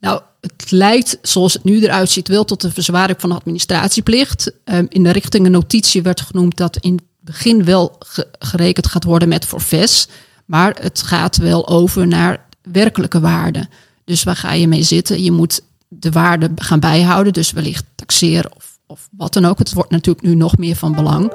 Nou, 0.00 0.20
het 0.40 0.70
leidt 0.70 1.18
zoals 1.22 1.52
het 1.52 1.64
nu 1.64 1.80
eruit 1.80 2.10
ziet 2.10 2.28
wel 2.28 2.44
tot 2.44 2.62
een 2.62 2.72
verzwaring 2.72 3.20
van 3.20 3.30
de 3.30 3.36
administratieplicht. 3.36 4.52
Um, 4.64 4.86
in 4.88 5.02
de 5.02 5.10
richting 5.10 5.48
notitie 5.48 6.02
werd 6.02 6.20
genoemd 6.20 6.56
dat 6.56 6.76
in 6.76 6.92
het 6.92 7.02
begin 7.20 7.64
wel 7.64 7.98
gerekend 8.38 8.86
gaat 8.86 9.04
worden 9.04 9.28
met 9.28 9.44
forfaits. 9.44 10.08
Maar 10.44 10.76
het 10.80 11.02
gaat 11.02 11.36
wel 11.36 11.68
over 11.68 12.06
naar 12.06 12.46
werkelijke 12.62 13.20
waarde. 13.20 13.68
Dus 14.04 14.22
waar 14.22 14.36
ga 14.36 14.52
je 14.52 14.68
mee 14.68 14.82
zitten? 14.82 15.22
Je 15.22 15.32
moet 15.32 15.60
de 15.88 16.10
waarde 16.10 16.50
gaan 16.56 16.80
bijhouden. 16.80 17.32
Dus 17.32 17.52
wellicht 17.52 17.84
taxeren 17.94 18.56
of, 18.56 18.78
of 18.86 19.08
wat 19.16 19.32
dan 19.32 19.44
ook. 19.44 19.58
Het 19.58 19.72
wordt 19.72 19.90
natuurlijk 19.90 20.26
nu 20.26 20.34
nog 20.34 20.56
meer 20.56 20.76
van 20.76 20.94
belang. 20.94 21.32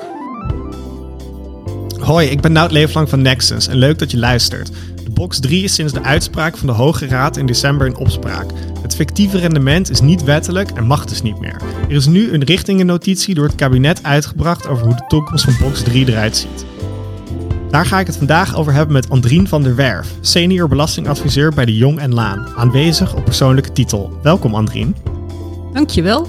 Hoi, 2.00 2.30
ik 2.30 2.42
ben 2.42 2.52
Nout 2.52 2.72
Leeflang 2.72 3.10
van 3.10 3.22
Nexus 3.22 3.68
en 3.68 3.78
leuk 3.78 4.00
dat 4.00 4.12
je 4.12 4.18
luistert. 4.18 4.70
Box 5.16 5.40
3 5.40 5.64
is 5.64 5.74
sinds 5.74 5.94
de 5.94 6.04
uitspraak 6.04 6.58
van 6.58 6.68
de 6.68 6.74
Hoge 6.74 7.08
Raad 7.08 7.38
in 7.38 7.46
december 7.46 7.88
in 7.88 7.98
opspraak. 7.98 8.52
Het 8.82 8.96
fictieve 8.96 9.38
rendement 9.38 9.90
is 9.90 10.02
niet 10.02 10.24
wettelijk 10.24 10.72
en 10.72 10.86
mag 10.86 11.06
dus 11.06 11.22
niet 11.22 11.40
meer. 11.40 11.62
Er 11.90 11.96
is 11.96 12.06
nu 12.06 12.32
een 12.32 12.44
richtingennotitie 12.44 13.36
door 13.36 13.46
het 13.46 13.56
kabinet 13.56 14.04
uitgebracht 14.04 14.68
over 14.68 14.86
hoe 14.86 14.96
de 14.96 15.06
toekomst 15.08 15.44
van 15.44 15.56
box 15.60 15.84
3 15.84 16.10
eruit 16.10 16.38
ziet. 16.38 16.66
Daar 17.70 17.86
ga 17.86 18.00
ik 18.00 18.08
het 18.08 18.18
vandaag 18.18 18.56
over 18.56 18.74
hebben 18.74 18.94
met 18.94 19.10
Andrien 19.10 19.48
van 19.48 19.64
der 19.64 19.76
Werf, 19.76 20.14
senior 20.22 20.68
belastingadviseur 20.68 21.54
bij 21.54 21.66
de 21.66 21.78
Jong 21.78 22.00
en 22.00 22.14
Laan, 22.14 22.48
aanwezig 22.56 23.16
op 23.16 23.26
persoonlijke 23.26 23.72
titel. 23.72 24.20
Welkom 24.24 24.56
Andrien. 24.56 24.96
Dankjewel. 25.74 26.28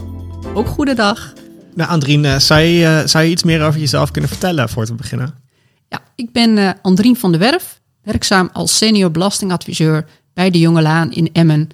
Ook 0.55 0.67
goedendag. 0.67 1.33
Nou 1.75 1.91
Andrien, 1.91 2.25
eh, 2.25 2.39
zou 2.39 2.61
je, 2.61 2.85
eh, 2.85 3.07
zou 3.07 3.25
je 3.25 3.31
iets 3.31 3.43
meer 3.43 3.63
over 3.63 3.81
jezelf 3.81 4.11
kunnen 4.11 4.31
vertellen 4.31 4.69
voor 4.69 4.85
te 4.85 4.95
beginnen? 4.95 5.35
Ja, 5.89 6.01
ik 6.15 6.33
ben 6.33 6.57
uh, 6.57 6.71
Andrien 6.83 7.17
van 7.17 7.31
der 7.31 7.41
Werf, 7.41 7.81
werkzaam 8.07 8.51
als 8.53 8.77
senior 8.77 9.11
belastingadviseur 9.11 10.09
bij 10.35 10.51
de 10.51 10.59
Jonge 10.59 10.83
Laan 10.83 11.13
in 11.13 11.33
Emmen. 11.33 11.69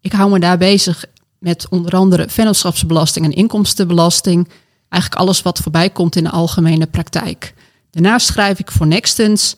Ik 0.00 0.12
hou 0.12 0.30
me 0.30 0.38
daar 0.38 0.58
bezig 0.58 1.04
met 1.38 1.68
onder 1.68 1.92
andere 1.92 2.28
vennootschapsbelasting 2.28 3.24
en 3.24 3.32
inkomstenbelasting. 3.32 4.48
Eigenlijk 4.88 5.22
alles 5.22 5.42
wat 5.42 5.58
voorbij 5.58 5.90
komt 5.90 6.16
in 6.16 6.24
de 6.24 6.30
algemene 6.30 6.86
praktijk. 6.86 7.54
Daarnaast 7.90 8.26
schrijf 8.26 8.58
ik 8.58 8.70
voor 8.70 8.86
Nextens. 8.86 9.56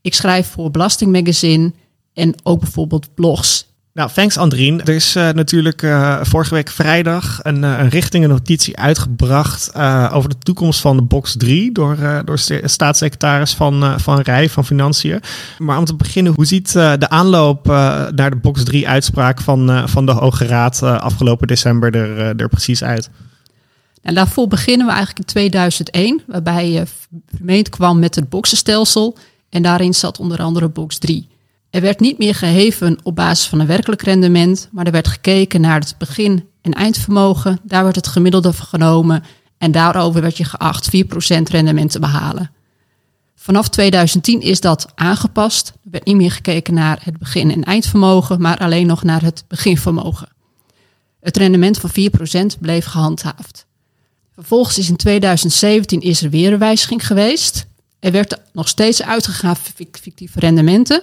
Ik 0.00 0.14
schrijf 0.14 0.48
voor 0.50 0.70
Belastingmagazine 0.70 1.72
en 2.12 2.34
ook 2.42 2.60
bijvoorbeeld 2.60 3.14
blogs. 3.14 3.66
Nou, 3.96 4.10
thanks 4.10 4.36
Andrien. 4.36 4.80
Er 4.80 4.94
is 4.94 5.16
uh, 5.16 5.30
natuurlijk 5.30 5.82
uh, 5.82 6.18
vorige 6.22 6.54
week 6.54 6.68
vrijdag 6.68 7.38
een, 7.42 7.62
uh, 7.62 7.78
een 7.78 7.88
richtingennotitie 7.88 8.76
uitgebracht 8.76 9.74
over 10.12 10.28
de 10.28 10.38
toekomst 10.38 10.80
van 10.80 10.96
de 10.96 11.02
box 11.02 11.36
3 11.36 11.72
door, 11.72 12.22
door 12.24 12.38
staatssecretaris 12.64 13.54
van, 13.54 14.00
van 14.00 14.20
Rij 14.20 14.48
van 14.48 14.64
Financiën. 14.64 15.20
Maar 15.58 15.78
om 15.78 15.84
te 15.84 15.94
beginnen, 15.94 16.32
hoe 16.34 16.44
ziet 16.44 16.72
de 16.72 17.08
aanloop 17.08 17.66
naar 18.14 18.30
de 18.30 18.36
box 18.36 18.64
3 18.64 18.88
uitspraak 18.88 19.40
van, 19.40 19.88
van 19.88 20.06
de 20.06 20.12
Hoge 20.12 20.46
Raad 20.46 20.82
afgelopen 20.82 21.46
december 21.46 21.94
er, 21.94 22.36
er 22.36 22.48
precies 22.48 22.82
uit? 22.82 23.10
En 24.02 24.14
daarvoor 24.14 24.48
beginnen 24.48 24.86
we 24.86 24.92
eigenlijk 24.92 25.18
in 25.18 25.34
2001, 25.34 26.22
waarbij 26.26 26.70
je 26.70 26.84
gemeente 27.36 27.70
kwam 27.70 27.98
met 27.98 28.14
het 28.14 28.28
boxenstelsel. 28.28 29.16
En 29.50 29.62
daarin 29.62 29.94
zat 29.94 30.18
onder 30.18 30.38
andere 30.38 30.68
box 30.68 30.98
3. 30.98 31.28
Er 31.76 31.82
werd 31.82 32.00
niet 32.00 32.18
meer 32.18 32.34
geheven 32.34 32.98
op 33.02 33.16
basis 33.16 33.46
van 33.46 33.60
een 33.60 33.66
werkelijk 33.66 34.02
rendement, 34.02 34.68
maar 34.72 34.86
er 34.86 34.92
werd 34.92 35.08
gekeken 35.08 35.60
naar 35.60 35.80
het 35.80 35.94
begin- 35.98 36.48
en 36.62 36.72
eindvermogen. 36.72 37.58
Daar 37.62 37.82
werd 37.82 37.96
het 37.96 38.06
gemiddelde 38.06 38.52
genomen 38.52 39.24
en 39.58 39.72
daarover 39.72 40.20
werd 40.20 40.36
je 40.36 40.44
geacht 40.44 40.88
4% 40.90 41.50
rendement 41.50 41.90
te 41.90 41.98
behalen. 41.98 42.50
Vanaf 43.34 43.68
2010 43.68 44.40
is 44.40 44.60
dat 44.60 44.92
aangepast. 44.94 45.68
Er 45.68 45.90
werd 45.90 46.04
niet 46.04 46.16
meer 46.16 46.30
gekeken 46.30 46.74
naar 46.74 47.00
het 47.02 47.18
begin- 47.18 47.52
en 47.52 47.64
eindvermogen, 47.64 48.40
maar 48.40 48.58
alleen 48.58 48.86
nog 48.86 49.02
naar 49.02 49.22
het 49.22 49.44
beginvermogen. 49.48 50.28
Het 51.20 51.36
rendement 51.36 51.78
van 51.78 51.90
4% 51.90 52.56
bleef 52.60 52.84
gehandhaafd. 52.84 53.66
Vervolgens 54.34 54.78
is 54.78 54.88
in 54.88 54.96
2017 54.96 56.00
is 56.00 56.22
er 56.22 56.30
weer 56.30 56.52
een 56.52 56.58
wijziging 56.58 57.06
geweest. 57.06 57.66
Er 58.00 58.12
werd 58.12 58.40
nog 58.52 58.68
steeds 58.68 59.02
uitgegaan 59.02 59.56
fictieve 59.56 60.40
rendementen. 60.40 61.02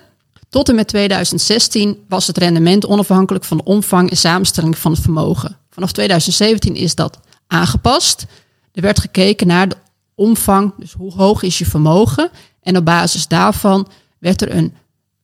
Tot 0.53 0.69
en 0.69 0.75
met 0.75 0.87
2016 0.87 2.03
was 2.07 2.27
het 2.27 2.37
rendement 2.37 2.85
onafhankelijk 2.85 3.45
van 3.45 3.57
de 3.57 3.63
omvang 3.63 4.09
en 4.09 4.17
samenstelling 4.17 4.77
van 4.77 4.91
het 4.91 5.01
vermogen. 5.01 5.57
Vanaf 5.69 5.91
2017 5.91 6.75
is 6.75 6.95
dat 6.95 7.19
aangepast. 7.47 8.25
Er 8.71 8.81
werd 8.81 8.99
gekeken 8.99 9.47
naar 9.47 9.69
de 9.69 9.75
omvang, 10.15 10.73
dus 10.77 10.91
hoe 10.91 11.13
hoog 11.13 11.41
is 11.41 11.57
je 11.57 11.65
vermogen. 11.65 12.29
En 12.61 12.77
op 12.77 12.85
basis 12.85 13.27
daarvan 13.27 13.87
werd 14.19 14.41
er 14.41 14.55
een 14.55 14.73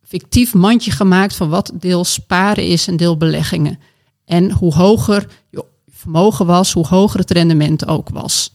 fictief 0.04 0.54
mandje 0.54 0.92
gemaakt 0.92 1.36
van 1.36 1.50
wat 1.50 1.72
deel 1.74 2.06
sparen 2.06 2.68
is 2.68 2.88
en 2.88 2.98
deel 2.98 3.18
beleggingen. 3.18 3.80
En 4.26 4.52
hoe 4.52 4.74
hoger 4.74 5.28
je 5.50 5.66
vermogen 5.92 6.46
was, 6.46 6.74
hoe 6.74 6.88
hoger 6.88 7.20
het 7.20 7.32
rendement 7.32 7.88
ook 7.88 8.10
was. 8.10 8.54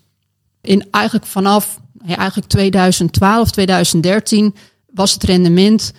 In 0.60 0.86
eigenlijk 0.90 1.26
vanaf 1.26 1.80
ja, 2.04 2.16
eigenlijk 2.16 2.48
2012, 2.48 3.50
2013 3.50 4.54
was 4.94 5.12
het 5.12 5.22
rendement 5.22 5.92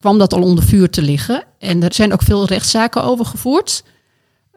kwam 0.00 0.18
dat 0.18 0.32
al 0.32 0.42
onder 0.42 0.64
vuur 0.64 0.90
te 0.90 1.02
liggen. 1.02 1.44
En 1.58 1.82
er 1.82 1.94
zijn 1.94 2.12
ook 2.12 2.22
veel 2.22 2.46
rechtszaken 2.46 3.02
over 3.02 3.24
gevoerd. 3.24 3.82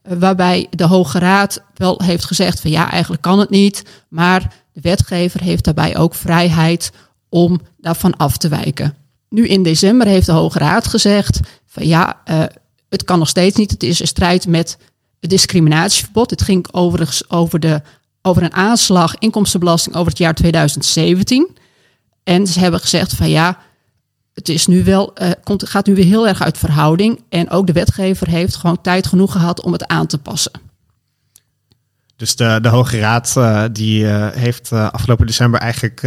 Eh, 0.02 0.18
waarbij 0.18 0.68
de 0.70 0.86
Hoge 0.86 1.20
Raad 1.20 1.64
wel 1.74 2.02
heeft 2.04 2.26
gezegd 2.26 2.60
van 2.60 2.72
ja, 2.72 2.92
eigenlijk 2.92 3.22
kan 3.22 3.40
het 3.40 3.50
niet. 3.50 3.84
Maar 4.10 4.54
de 4.74 4.82
wetgever 4.82 5.42
heeft 5.42 5.64
daarbij 5.64 5.98
ook 5.98 6.16
vrijheid 6.16 6.92
om 7.30 7.62
daarvan 7.78 8.18
af 8.18 8.38
te 8.38 8.48
wijken. 8.48 8.96
Nu 9.30 9.48
in 9.48 9.64
december 9.64 10.08
heeft 10.08 10.26
de 10.26 10.32
Hoge 10.32 10.60
Raad 10.60 10.88
gezegd 10.88 11.40
van 11.66 11.88
ja, 11.88 12.22
uh, 12.26 12.44
het 12.90 13.04
kan 13.04 13.20
nog 13.20 13.28
steeds 13.28 13.56
niet. 13.58 13.72
Het 13.72 13.84
is 13.84 14.00
een 14.00 14.08
strijd 14.08 14.48
met 14.48 14.78
het 15.20 15.30
discriminatieverbod. 15.30 16.30
Het 16.30 16.42
ging 16.42 16.68
overigens 16.72 17.30
over, 17.30 17.60
de, 17.60 17.82
over 18.22 18.44
een 18.44 18.54
aanslag 18.54 19.16
inkomstenbelasting 19.18 19.96
over 19.96 20.10
het 20.10 20.18
jaar 20.18 20.34
2017. 20.34 21.58
En 22.24 22.48
ze 22.48 22.60
hebben 22.60 22.80
gezegd 22.80 23.14
van 23.14 23.30
ja, 23.30 23.58
het 24.42 24.50
is 24.50 24.68
nu 24.68 24.84
wel, 24.84 25.14
uh, 25.22 25.32
komt, 25.44 25.70
gaat 25.70 25.86
nu 25.86 25.96
weer 25.96 26.06
heel 26.06 26.28
erg 26.28 26.42
uit 26.42 26.58
verhouding. 26.58 27.20
En 27.30 27.50
ook 27.50 27.68
de 27.68 27.74
wetgever 27.74 28.28
heeft 28.28 28.56
gewoon 28.56 28.82
tijd 28.82 29.08
genoeg 29.08 29.32
gehad 29.32 29.64
om 29.64 29.72
het 29.72 29.88
aan 29.88 30.08
te 30.08 30.18
passen. 30.18 30.71
Dus 32.22 32.36
de, 32.36 32.60
de 32.62 32.70
Hoge 32.70 33.00
Raad 33.00 33.36
uh, 33.38 33.64
die 33.72 34.04
uh, 34.04 34.28
heeft 34.32 34.70
uh, 34.74 34.90
afgelopen 34.90 35.26
december 35.26 35.60
eigenlijk 35.60 36.00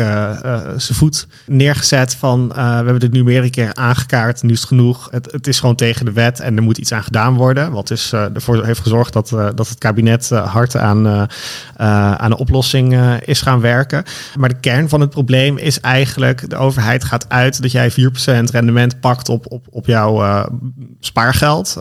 zijn 0.76 0.98
voet 0.98 1.26
neergezet 1.46 2.14
van 2.14 2.48
we 2.48 2.60
hebben 2.60 3.00
dit 3.00 3.12
nu 3.12 3.24
meerdere 3.24 3.50
keer 3.50 3.74
aangekaart, 3.74 4.42
nu 4.42 4.52
is 4.52 4.58
het 4.58 4.68
genoeg. 4.68 5.08
Het, 5.10 5.32
het, 5.32 5.46
is 5.46 5.60
gewoon 5.60 5.74
tegen 5.74 6.04
de 6.04 6.12
wet 6.12 6.40
en 6.40 6.56
er 6.56 6.62
moet 6.62 6.78
iets 6.78 6.92
aan 6.92 7.02
gedaan 7.02 7.34
worden. 7.34 7.72
Wat 7.72 7.88
dus 7.88 8.12
ervoor 8.12 8.64
heeft 8.64 8.80
gezorgd 8.80 9.12
dat, 9.12 9.28
dat 9.28 9.68
het 9.68 9.78
kabinet 9.78 10.28
hard 10.30 10.76
aan, 10.76 11.28
aan 11.76 12.30
een 12.30 12.36
oplossing 12.36 12.98
is 13.24 13.40
gaan 13.40 13.60
werken. 13.60 14.04
Maar 14.38 14.48
de 14.48 14.60
kern 14.60 14.88
van 14.88 15.00
het 15.00 15.10
probleem 15.10 15.56
is 15.56 15.80
eigenlijk 15.80 16.50
de 16.50 16.56
overheid 16.56 17.04
gaat 17.04 17.28
uit 17.28 17.62
dat 17.62 17.72
jij 17.72 17.90
4% 17.92 17.94
rendement 18.52 19.00
pakt 19.00 19.28
op, 19.28 19.52
op, 19.52 19.66
op 19.70 19.86
jouw 19.86 20.46
spaargeld 21.00 21.76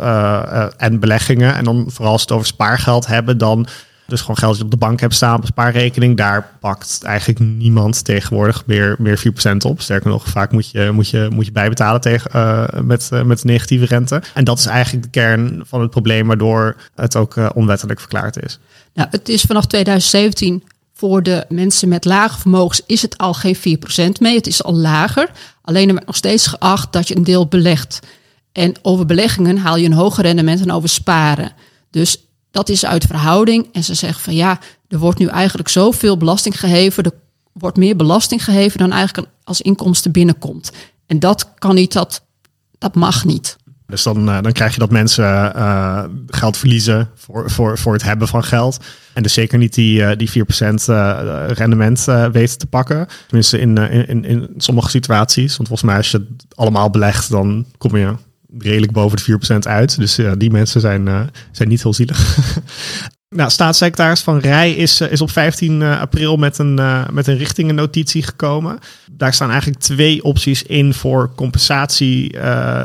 en 0.78 1.00
beleggingen. 1.00 1.56
En 1.56 1.64
dan 1.64 1.86
vooral 1.88 2.12
als 2.12 2.22
het 2.22 2.32
over 2.32 2.48
spaargeld 2.48 3.08
hebben, 3.08 3.38
dan 3.38 3.68
dus 4.14 4.22
gewoon 4.22 4.38
geld 4.38 4.50
dat 4.52 4.60
je 4.60 4.66
op 4.66 4.72
de 4.72 4.86
bank 4.86 5.00
hebt 5.00 5.14
staan 5.14 5.38
op 5.38 5.46
spaarrekening. 5.46 6.18
Daar 6.18 6.50
pakt 6.60 7.00
eigenlijk 7.04 7.40
niemand 7.40 8.06
tegenwoordig 8.06 8.66
meer, 8.66 8.96
meer 9.00 9.24
4% 9.54 9.58
op. 9.58 9.82
Sterker 9.82 10.10
nog, 10.10 10.28
vaak 10.28 10.52
moet 10.52 10.70
je, 10.70 10.92
moet 10.92 11.10
je, 11.10 11.28
moet 11.32 11.46
je 11.46 11.52
bijbetalen 11.52 12.02
tegen, 12.02 12.32
uh, 12.36 12.82
met, 12.82 13.10
uh, 13.14 13.22
met 13.22 13.44
negatieve 13.44 13.86
rente. 13.86 14.22
En 14.34 14.44
dat 14.44 14.60
is 14.60 14.66
eigenlijk 14.66 15.04
de 15.04 15.20
kern 15.20 15.62
van 15.66 15.82
het 15.82 15.90
probleem 15.90 16.28
waardoor 16.28 16.76
het 16.96 17.16
ook 17.16 17.36
uh, 17.36 17.50
onwettelijk 17.54 18.00
verklaard 18.00 18.44
is. 18.44 18.60
Nou, 18.94 19.08
het 19.12 19.30
is 19.30 19.42
vanaf 19.42 19.66
2017 19.66 20.64
voor 20.94 21.24
de 21.24 21.46
mensen 21.50 21.88
met 21.88 22.06
lage 22.06 22.40
vermogens 22.40 22.82
is 22.86 23.02
het 23.02 23.18
al 23.18 23.34
geen 23.34 23.56
4% 23.58 23.60
mee. 24.20 24.36
Het 24.36 24.48
is 24.48 24.64
al 24.64 24.76
lager. 24.76 25.30
Alleen 25.62 25.86
er 25.86 25.92
wordt 25.92 26.06
nog 26.06 26.16
steeds 26.16 26.48
geacht 26.48 26.94
dat 26.94 27.08
je 27.08 27.16
een 27.16 27.24
deel 27.24 27.48
belegt. 27.48 28.00
En 28.52 28.76
over 28.82 29.06
beleggingen 29.06 29.58
haal 29.58 29.78
je 29.78 29.86
een 29.86 29.94
hoger 29.94 30.24
rendement 30.24 30.66
dan 30.66 30.76
over 30.76 30.90
sparen. 30.90 31.52
Dus 31.92 32.18
dat 32.54 32.70
is 32.70 32.86
uit 32.86 33.06
verhouding. 33.06 33.68
En 33.72 33.84
ze 33.84 33.94
zeggen 33.94 34.22
van 34.22 34.36
ja, 34.36 34.60
er 34.88 34.98
wordt 34.98 35.20
nu 35.20 35.28
eigenlijk 35.28 35.70
zoveel 35.70 36.18
belasting 36.18 36.60
geheven. 36.60 37.04
Er 37.04 37.12
wordt 37.52 37.78
meer 37.78 37.96
belasting 37.96 38.44
geheven 38.44 38.78
dan 38.78 38.92
eigenlijk 38.92 39.28
als 39.44 39.62
inkomsten 39.62 40.12
binnenkomt. 40.12 40.72
En 41.06 41.20
dat 41.20 41.54
kan 41.58 41.76
niet, 41.76 41.94
dat, 41.94 42.24
dat 42.78 42.96
mag 42.96 43.26
niet. 43.26 43.58
Dus 43.88 44.04
dan, 44.04 44.30
uh, 44.30 44.42
dan 44.42 44.52
krijg 44.52 44.74
je 44.74 44.80
dat 44.80 44.92
mensen 44.92 45.54
uh, 45.56 46.04
geld 46.28 46.58
verliezen 46.58 47.10
voor, 47.16 47.52
voor, 47.52 47.78
voor 47.78 47.94
het 47.94 48.04
hebben 48.04 48.28
van 48.28 48.44
geld. 48.44 48.78
En 49.14 49.24
dus 49.24 49.34
zeker 49.34 49.58
niet 49.58 49.74
die, 49.74 50.00
uh, 50.00 50.12
die 50.18 50.30
4% 50.30 50.34
rendement 51.48 52.04
weten 52.32 52.58
te 52.58 52.68
pakken. 52.68 53.08
Tenminste 53.28 53.60
in, 53.60 53.78
in, 53.78 54.26
in 54.26 54.50
sommige 54.58 54.90
situaties. 54.90 55.58
Want 55.58 55.68
volgens 55.68 55.90
mij 55.90 55.98
als 55.98 56.12
je 56.12 56.18
het 56.18 56.46
allemaal 56.56 56.90
belegt, 56.90 57.30
dan 57.30 57.66
kom 57.78 57.98
je 57.98 58.14
redelijk 58.58 58.92
boven 58.92 59.18
de 59.18 59.56
4% 59.56 59.58
uit. 59.60 59.98
Dus 59.98 60.16
ja, 60.16 60.36
die 60.36 60.52
mensen 60.52 60.82
zijn, 60.82 61.08
uh, 61.08 61.22
zijn 61.52 61.70
niet 61.70 61.84
heel 61.84 61.94
zielig. 61.94 62.20
Nou, 63.36 63.50
staatssecretaris 63.50 64.22
Van 64.22 64.40
Rij 64.40 64.74
is, 64.74 65.02
is 65.02 65.22
op 65.22 65.32
15 65.32 65.82
april 65.82 66.38
met 66.38 66.58
een, 66.58 66.74
met 67.12 67.28
een 67.28 67.38
richtingennotitie 67.38 68.24
gekomen. 68.24 68.80
Daar 69.12 69.34
staan 69.34 69.50
eigenlijk 69.50 69.80
twee 69.80 70.24
opties 70.24 70.64
in 70.64 70.94
voor 70.94 71.32
compensatie 71.36 72.36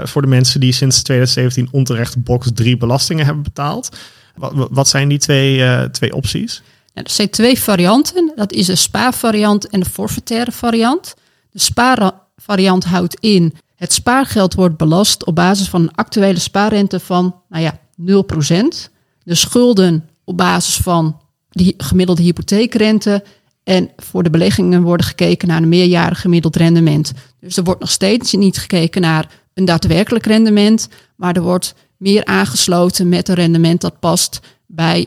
voor 0.04 0.22
de 0.22 0.28
mensen 0.28 0.60
die 0.60 0.72
sinds 0.72 1.02
2017 1.02 1.68
onterecht 1.70 2.22
box 2.22 2.50
3 2.54 2.76
belastingen 2.76 3.24
hebben 3.24 3.42
betaald. 3.42 3.96
Wat, 4.34 4.68
wat 4.70 4.88
zijn 4.88 5.08
die 5.08 5.18
twee, 5.18 5.90
twee 5.90 6.14
opties? 6.14 6.62
Nou, 6.98 7.06
er 7.06 7.16
zijn 7.16 7.30
twee 7.30 7.58
varianten. 7.58 8.32
Dat 8.36 8.52
is 8.52 8.66
de 8.66 8.76
spaarvariant 8.76 9.68
en 9.68 9.80
de 9.80 9.90
forfaitaire 9.90 10.52
variant. 10.52 11.14
De 11.50 11.60
spaarvariant 11.60 12.84
houdt 12.84 13.16
in 13.20 13.54
het 13.78 13.92
spaargeld 13.92 14.54
wordt 14.54 14.76
belast 14.76 15.24
op 15.24 15.34
basis 15.34 15.68
van 15.68 15.82
een 15.82 15.94
actuele 15.94 16.38
spaarrente 16.38 17.00
van 17.00 17.42
nou 17.48 17.62
ja, 17.62 17.80
0%. 18.00 18.90
De 19.22 19.34
schulden 19.34 20.08
op 20.24 20.36
basis 20.36 20.76
van 20.76 21.20
die 21.50 21.74
gemiddelde 21.76 22.22
hypotheekrente. 22.22 23.24
En 23.64 23.90
voor 23.96 24.22
de 24.22 24.30
beleggingen 24.30 24.82
worden 24.82 25.06
gekeken 25.06 25.48
naar 25.48 25.62
een 25.62 25.68
meerjarig 25.68 26.20
gemiddeld 26.20 26.56
rendement. 26.56 27.12
Dus 27.40 27.56
er 27.56 27.64
wordt 27.64 27.80
nog 27.80 27.90
steeds 27.90 28.32
niet 28.32 28.58
gekeken 28.58 29.00
naar 29.00 29.30
een 29.54 29.64
daadwerkelijk 29.64 30.26
rendement, 30.26 30.88
maar 31.16 31.36
er 31.36 31.42
wordt 31.42 31.74
meer 31.96 32.24
aangesloten 32.24 33.08
met 33.08 33.28
een 33.28 33.34
rendement 33.34 33.80
dat 33.80 34.00
past 34.00 34.40
bij 34.66 35.06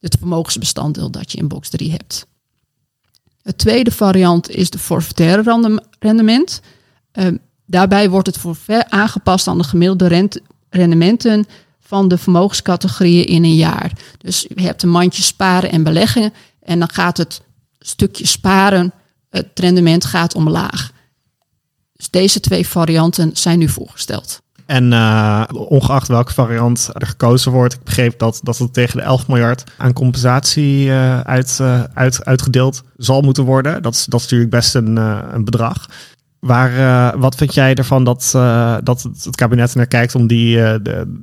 het 0.00 0.16
vermogensbestanddeel 0.18 1.10
dat 1.10 1.32
je 1.32 1.38
in 1.38 1.48
box 1.48 1.68
3 1.68 1.90
hebt. 1.90 2.26
Het 3.42 3.58
tweede 3.58 3.90
variant 3.90 4.50
is 4.50 4.70
de 4.70 4.78
forfaitaire 4.78 5.82
rendement. 5.98 6.60
Ehm, 7.12 7.36
daarbij 7.66 8.10
wordt 8.10 8.26
het 8.26 8.38
forfait 8.38 8.90
aangepast 8.90 9.46
aan 9.46 9.58
de 9.58 9.64
gemiddelde 9.64 10.28
rendementen 10.70 11.46
van 11.80 12.08
de 12.08 12.18
vermogenscategorieën 12.18 13.26
in 13.26 13.44
een 13.44 13.54
jaar. 13.54 13.92
Dus 14.18 14.46
je 14.54 14.62
hebt 14.62 14.82
een 14.82 14.88
mandje 14.88 15.22
sparen 15.22 15.70
en 15.70 15.82
beleggen 15.82 16.32
en 16.62 16.78
dan 16.78 16.88
gaat 16.88 17.16
het 17.16 17.42
stukje 17.78 18.26
sparen, 18.26 18.92
het 19.30 19.48
rendement 19.54 20.04
gaat 20.04 20.34
omlaag. 20.34 20.90
Dus 21.92 22.10
deze 22.10 22.40
twee 22.40 22.68
varianten 22.68 23.30
zijn 23.36 23.58
nu 23.58 23.68
voorgesteld. 23.68 24.44
En 24.66 24.92
uh, 24.92 25.44
ongeacht 25.52 26.08
welke 26.08 26.32
variant 26.32 26.90
er 26.92 27.06
gekozen 27.06 27.52
wordt, 27.52 27.74
ik 27.74 27.82
begreep 27.82 28.18
dat, 28.18 28.40
dat 28.42 28.58
het 28.58 28.72
tegen 28.72 28.96
de 28.96 29.02
11 29.02 29.28
miljard 29.28 29.64
aan 29.76 29.92
compensatie 29.92 30.86
uh, 30.86 31.20
uit, 31.20 31.58
uh, 31.60 31.82
uit, 31.94 32.24
uitgedeeld 32.24 32.82
zal 32.96 33.20
moeten 33.20 33.44
worden. 33.44 33.82
Dat 33.82 33.94
is, 33.94 34.04
dat 34.04 34.20
is 34.20 34.24
natuurlijk 34.24 34.50
best 34.50 34.74
een, 34.74 34.96
een 34.96 35.44
bedrag. 35.44 35.86
Waar, 36.46 37.18
wat 37.18 37.34
vind 37.34 37.54
jij 37.54 37.74
ervan 37.74 38.04
dat, 38.04 38.30
dat 38.84 39.02
het, 39.02 39.36
kabinet 39.36 39.74
naar 39.74 39.86
kijkt 39.86 40.14
om 40.14 40.26
die, 40.26 40.56
de, 40.56 40.80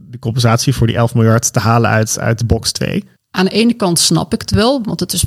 de, 0.10 0.20
compensatie 0.20 0.74
voor 0.74 0.88
die 0.88 0.96
11 0.96 1.16
miljard 1.16 1.54
te 1.54 1.60
halen 1.60 1.90
uit, 1.90 2.20
uit 2.20 2.48
box 2.48 2.72
2? 2.72 3.04
Aan 3.32 3.46
de 3.46 3.52
ene 3.52 3.74
kant 3.74 4.00
snap 4.00 4.34
ik 4.34 4.42
het 4.42 4.52
wel, 4.52 4.84
want 4.84 5.00
het 5.00 5.14
is, 5.14 5.26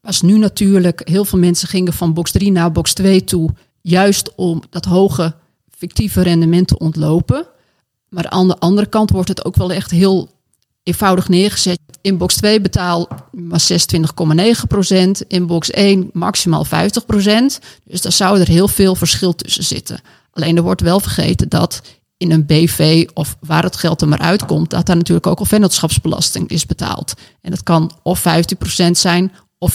was 0.00 0.22
nu 0.22 0.38
natuurlijk, 0.38 1.08
heel 1.08 1.24
veel 1.24 1.38
mensen 1.38 1.68
gingen 1.68 1.92
van 1.92 2.14
box 2.14 2.30
3 2.30 2.52
naar 2.52 2.72
box 2.72 2.94
2 2.94 3.24
toe, 3.24 3.50
juist 3.80 4.34
om 4.34 4.62
dat 4.70 4.84
hoge 4.84 5.34
fictieve 5.76 6.22
rendementen 6.22 6.80
ontlopen. 6.80 7.46
Maar 8.08 8.28
aan 8.28 8.48
de 8.48 8.58
andere 8.58 8.86
kant 8.86 9.10
wordt 9.10 9.28
het 9.28 9.44
ook 9.44 9.56
wel 9.56 9.72
echt 9.72 9.90
heel 9.90 10.35
eenvoudig 10.86 11.28
neergezet. 11.28 11.78
In 12.00 12.18
box 12.18 12.34
2 12.34 12.60
betaal 12.60 13.08
maar 13.32 13.60
26,9% 13.60 15.26
In 15.28 15.46
box 15.46 15.70
1 15.70 16.10
maximaal 16.12 16.66
50% 16.66 16.68
Dus 17.84 18.02
daar 18.02 18.12
zou 18.12 18.40
er 18.40 18.48
heel 18.48 18.68
veel 18.68 18.94
verschil 18.94 19.34
tussen 19.34 19.64
zitten. 19.64 20.00
Alleen 20.32 20.56
er 20.56 20.62
wordt 20.62 20.80
wel 20.80 21.00
vergeten 21.00 21.48
dat 21.48 21.82
in 22.16 22.30
een 22.30 22.46
BV 22.46 23.08
of 23.14 23.36
waar 23.40 23.62
het 23.62 23.76
geld 23.76 24.00
er 24.00 24.08
maar 24.08 24.18
uitkomt, 24.18 24.70
dat 24.70 24.86
daar 24.86 24.96
natuurlijk 24.96 25.26
ook 25.26 25.38
al 25.38 25.44
vennootschapsbelasting 25.44 26.48
is 26.48 26.66
betaald. 26.66 27.14
En 27.40 27.50
dat 27.50 27.62
kan 27.62 27.92
of 28.02 28.24
15% 28.88 28.90
zijn 28.90 29.32
of 29.58 29.74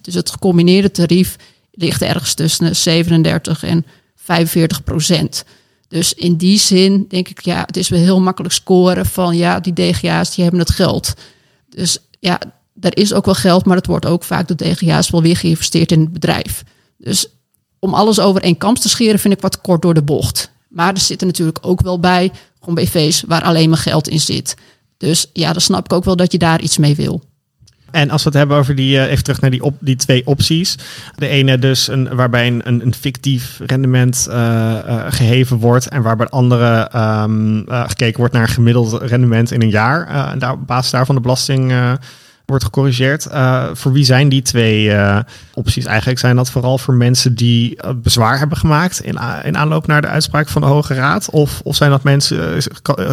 Dus 0.00 0.14
het 0.14 0.30
gecombineerde 0.30 0.90
tarief 0.90 1.36
ligt 1.70 2.02
ergens 2.02 2.34
tussen 2.34 2.76
37 2.76 3.62
en 3.62 3.86
45 4.14 4.84
procent. 4.84 5.44
Dus 5.88 6.14
in 6.14 6.36
die 6.36 6.58
zin 6.58 7.04
denk 7.08 7.28
ik, 7.28 7.40
ja, 7.40 7.62
het 7.66 7.76
is 7.76 7.88
wel 7.88 8.00
heel 8.00 8.20
makkelijk 8.20 8.54
scoren 8.54 9.06
van 9.06 9.36
ja, 9.36 9.60
die 9.60 9.72
DGA's 9.72 10.34
die 10.34 10.44
hebben 10.44 10.60
het 10.62 10.70
geld. 10.70 11.14
Dus 11.68 11.98
ja, 12.20 12.40
er 12.80 12.96
is 12.96 13.12
ook 13.12 13.24
wel 13.24 13.34
geld, 13.34 13.64
maar 13.64 13.76
het 13.76 13.86
wordt 13.86 14.06
ook 14.06 14.24
vaak 14.24 14.48
door 14.48 14.56
DGA's 14.56 15.10
wel 15.10 15.22
weer 15.22 15.36
geïnvesteerd 15.36 15.92
in 15.92 16.00
het 16.00 16.12
bedrijf. 16.12 16.64
Dus 16.98 17.26
om 17.78 17.94
alles 17.94 18.20
over 18.20 18.42
één 18.42 18.56
kamp 18.58 18.76
te 18.76 18.88
scheren 18.88 19.18
vind 19.18 19.34
ik 19.34 19.40
wat 19.40 19.60
kort 19.60 19.82
door 19.82 19.94
de 19.94 20.02
bocht. 20.02 20.50
Maar 20.68 20.94
er 20.94 21.00
zitten 21.00 21.26
natuurlijk 21.26 21.58
ook 21.60 21.80
wel 21.80 22.00
bij 22.00 22.32
gewoon 22.58 22.74
BV's 22.74 23.22
waar 23.26 23.42
alleen 23.42 23.68
maar 23.68 23.78
geld 23.78 24.08
in 24.08 24.20
zit. 24.20 24.54
Dus 24.96 25.30
ja, 25.32 25.52
dan 25.52 25.60
snap 25.60 25.84
ik 25.84 25.92
ook 25.92 26.04
wel 26.04 26.16
dat 26.16 26.32
je 26.32 26.38
daar 26.38 26.60
iets 26.60 26.78
mee 26.78 26.94
wil. 26.94 27.22
En 27.96 28.10
als 28.10 28.22
we 28.22 28.28
het 28.28 28.38
hebben 28.38 28.56
over 28.56 28.74
die, 28.74 28.96
uh, 28.96 29.10
even 29.10 29.24
terug 29.24 29.40
naar 29.40 29.50
die, 29.50 29.72
die 29.78 29.96
twee 29.96 30.26
opties. 30.26 30.78
De 31.14 31.28
ene 31.28 31.58
dus 31.58 31.88
een, 31.88 32.14
waarbij 32.14 32.46
een, 32.46 32.62
een, 32.64 32.94
fictief 32.94 33.60
rendement 33.66 34.26
uh, 34.30 34.34
uh, 34.36 35.04
geheven 35.08 35.56
wordt. 35.56 35.88
En 35.88 36.02
waarbij 36.02 36.26
de 36.26 36.32
andere 36.32 36.90
um, 36.94 37.64
gekeken 37.68 38.18
wordt 38.18 38.32
naar 38.32 38.42
een 38.42 38.48
gemiddeld 38.48 39.02
rendement 39.02 39.50
in 39.50 39.62
een 39.62 39.70
jaar. 39.70 40.06
en 40.32 40.38
daar, 40.38 40.52
op 40.52 40.66
basis 40.66 40.90
daarvan 40.90 41.14
de 41.14 41.20
belasting 41.20 41.74
wordt 42.46 42.64
gecorrigeerd. 42.64 43.28
voor 43.72 43.92
wie 43.92 44.04
zijn 44.04 44.28
die 44.28 44.42
twee 44.42 44.92
opties 45.54 45.84
eigenlijk? 45.84 46.18
Zijn 46.18 46.36
dat 46.36 46.50
vooral 46.50 46.78
voor 46.78 46.94
mensen 46.94 47.34
die 47.34 47.78
bezwaar 47.96 48.38
hebben 48.38 48.58
gemaakt 48.58 49.00
in, 49.00 49.18
in 49.44 49.56
aanloop 49.56 49.86
naar 49.86 50.00
de 50.00 50.08
uitspraak 50.08 50.48
van 50.48 50.62
de 50.62 50.68
Hoge 50.68 50.94
Raad? 50.94 51.30
Of, 51.30 51.60
of 51.64 51.76
zijn 51.76 51.90
dat 51.90 52.02
mensen, 52.02 52.62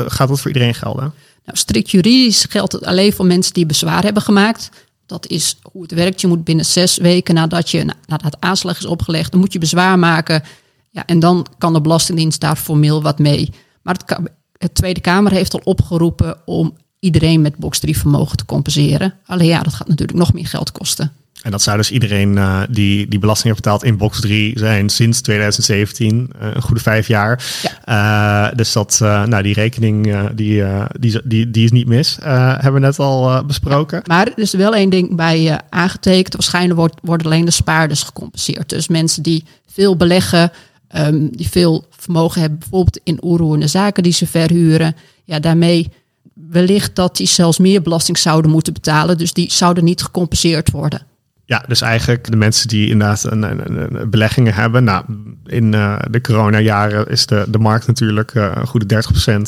gaat 0.08 0.28
dat 0.28 0.42
voor 0.42 0.52
iedereen 0.52 0.76
gelden? 0.76 1.14
Nou, 1.46 1.58
strikt 1.58 1.92
juridisch 1.92 2.46
geldt 2.50 2.72
het 2.72 2.86
alleen 2.86 3.14
voor 3.14 3.26
mensen 3.26 3.54
die 3.54 3.66
bezwaar 3.66 4.04
hebben 4.04 4.24
gemaakt. 4.24 4.70
Dat 5.06 5.28
is 5.28 5.58
hoe 5.62 5.82
het 5.82 5.92
werkt. 5.92 6.22
Je 6.22 6.28
moet 6.28 6.44
binnen 6.44 6.66
zes 6.66 6.98
weken 6.98 7.36
nadat, 7.36 7.70
je, 7.70 7.86
nadat 8.08 8.38
aanslag 8.40 8.78
is 8.78 8.86
opgelegd, 8.86 9.32
dan 9.32 9.40
moet 9.40 9.54
je 9.54 9.60
bezwaar 9.60 10.00
maken. 10.00 10.44
Ja, 10.90 11.06
en 11.06 11.20
dan 11.20 11.48
kan 11.58 11.74
de 11.74 11.82
Belastingdienst 11.82 12.40
daar 12.40 12.56
formeel 12.56 13.02
wat 13.02 13.20
mee. 13.20 13.50
Maar 13.82 13.96
het, 13.96 14.20
het 14.58 14.76
Tweede 14.76 15.02
Kamer 15.02 15.32
heeft 15.32 15.54
al 15.54 15.62
opgeroepen 15.64 16.38
om 16.46 16.78
iedereen 17.00 17.42
met 17.42 17.58
box 17.58 17.80
3 17.80 17.98
vermogen 17.98 18.38
te 18.38 18.46
compenseren. 18.46 19.14
Alleen 19.26 19.48
ja, 19.48 19.62
dat 19.62 19.74
gaat 19.74 19.88
natuurlijk 19.88 20.18
nog 20.18 20.34
meer 20.34 20.48
geld 20.48 20.72
kosten. 20.72 21.12
En 21.44 21.52
dat 21.52 21.62
zou 21.62 21.78
dus 21.78 21.92
iedereen 21.92 22.36
uh, 22.36 22.62
die, 22.70 23.08
die 23.08 23.20
belasting 23.20 23.48
heeft 23.48 23.64
betaald 23.64 23.84
in 23.84 23.98
box 23.98 24.20
3 24.20 24.60
zijn 24.60 24.90
sinds 24.90 25.22
2017, 25.22 26.30
uh, 26.36 26.48
eh, 26.48 26.56
een 26.56 26.62
goede 26.62 26.82
vijf 26.82 27.08
jaar. 27.08 27.44
Ja. 27.86 28.50
Uh, 28.50 28.58
dus 28.58 28.72
dat, 28.72 28.98
nou, 29.00 29.44
die 29.44 29.54
rekening 29.54 30.28
die, 30.34 30.64
die, 31.00 31.20
die, 31.24 31.52
die 31.52 31.64
is 31.64 31.72
niet 31.72 31.88
mis. 31.88 32.18
hebben 32.22 32.74
we 32.74 32.80
net 32.80 33.00
al 33.00 33.46
besproken. 33.46 33.98
Ja, 33.98 34.16
maar 34.16 34.28
er 34.28 34.40
is 34.40 34.54
wel 34.54 34.76
één 34.76 34.90
ding 34.90 35.16
bij 35.16 35.60
aangetekend. 35.70 36.34
Waarschijnlijk 36.34 36.80
wordt, 36.80 36.96
worden 37.02 37.26
alleen 37.26 37.46
de 37.46 37.52
spaarders 37.52 38.04
gecompenseerd. 38.04 38.70
Dus 38.70 38.88
mensen 38.88 39.24
die 39.24 39.44
veel 39.68 39.96
beleggen, 39.96 40.52
um, 40.96 41.36
die 41.36 41.50
veel 41.50 41.86
vermogen 41.90 42.42
hebben, 42.42 42.60
bijvoorbeeld 42.60 43.00
in 43.04 43.24
oerroerende 43.24 43.68
zaken 43.68 44.04
die 44.04 44.14
ze 44.14 44.28
verhuren. 44.28 44.96
Ja, 45.24 45.40
daarmee 45.40 45.92
wellicht 46.34 46.96
dat 46.96 47.18
die 47.18 47.28
zelfs 47.28 47.58
meer 47.58 47.82
belasting 47.82 48.18
zouden 48.18 48.52
moeten 48.52 48.74
betalen. 48.74 49.18
Dus 49.18 49.34
die 49.34 49.52
zouden 49.52 49.84
niet 49.84 50.04
gecompenseerd 50.04 50.72
worden. 50.72 51.02
Ja, 51.46 51.64
dus 51.68 51.82
eigenlijk 51.82 52.32
de 52.32 52.38
mensen 52.38 52.68
die 52.68 52.90
inderdaad 52.90 53.24
een, 53.24 53.44
een, 53.44 53.96
een 53.96 54.10
beleggingen 54.10 54.54
hebben. 54.54 54.84
Nou, 54.84 55.06
in 55.46 55.74
uh, 55.74 55.96
de 56.10 56.22
coronajaren 56.22 57.08
is 57.08 57.26
de, 57.26 57.46
de 57.48 57.58
markt 57.58 57.88
natuurlijk 57.88 58.34
uh, 58.34 58.52
een 58.54 58.68
goede 58.68 59.04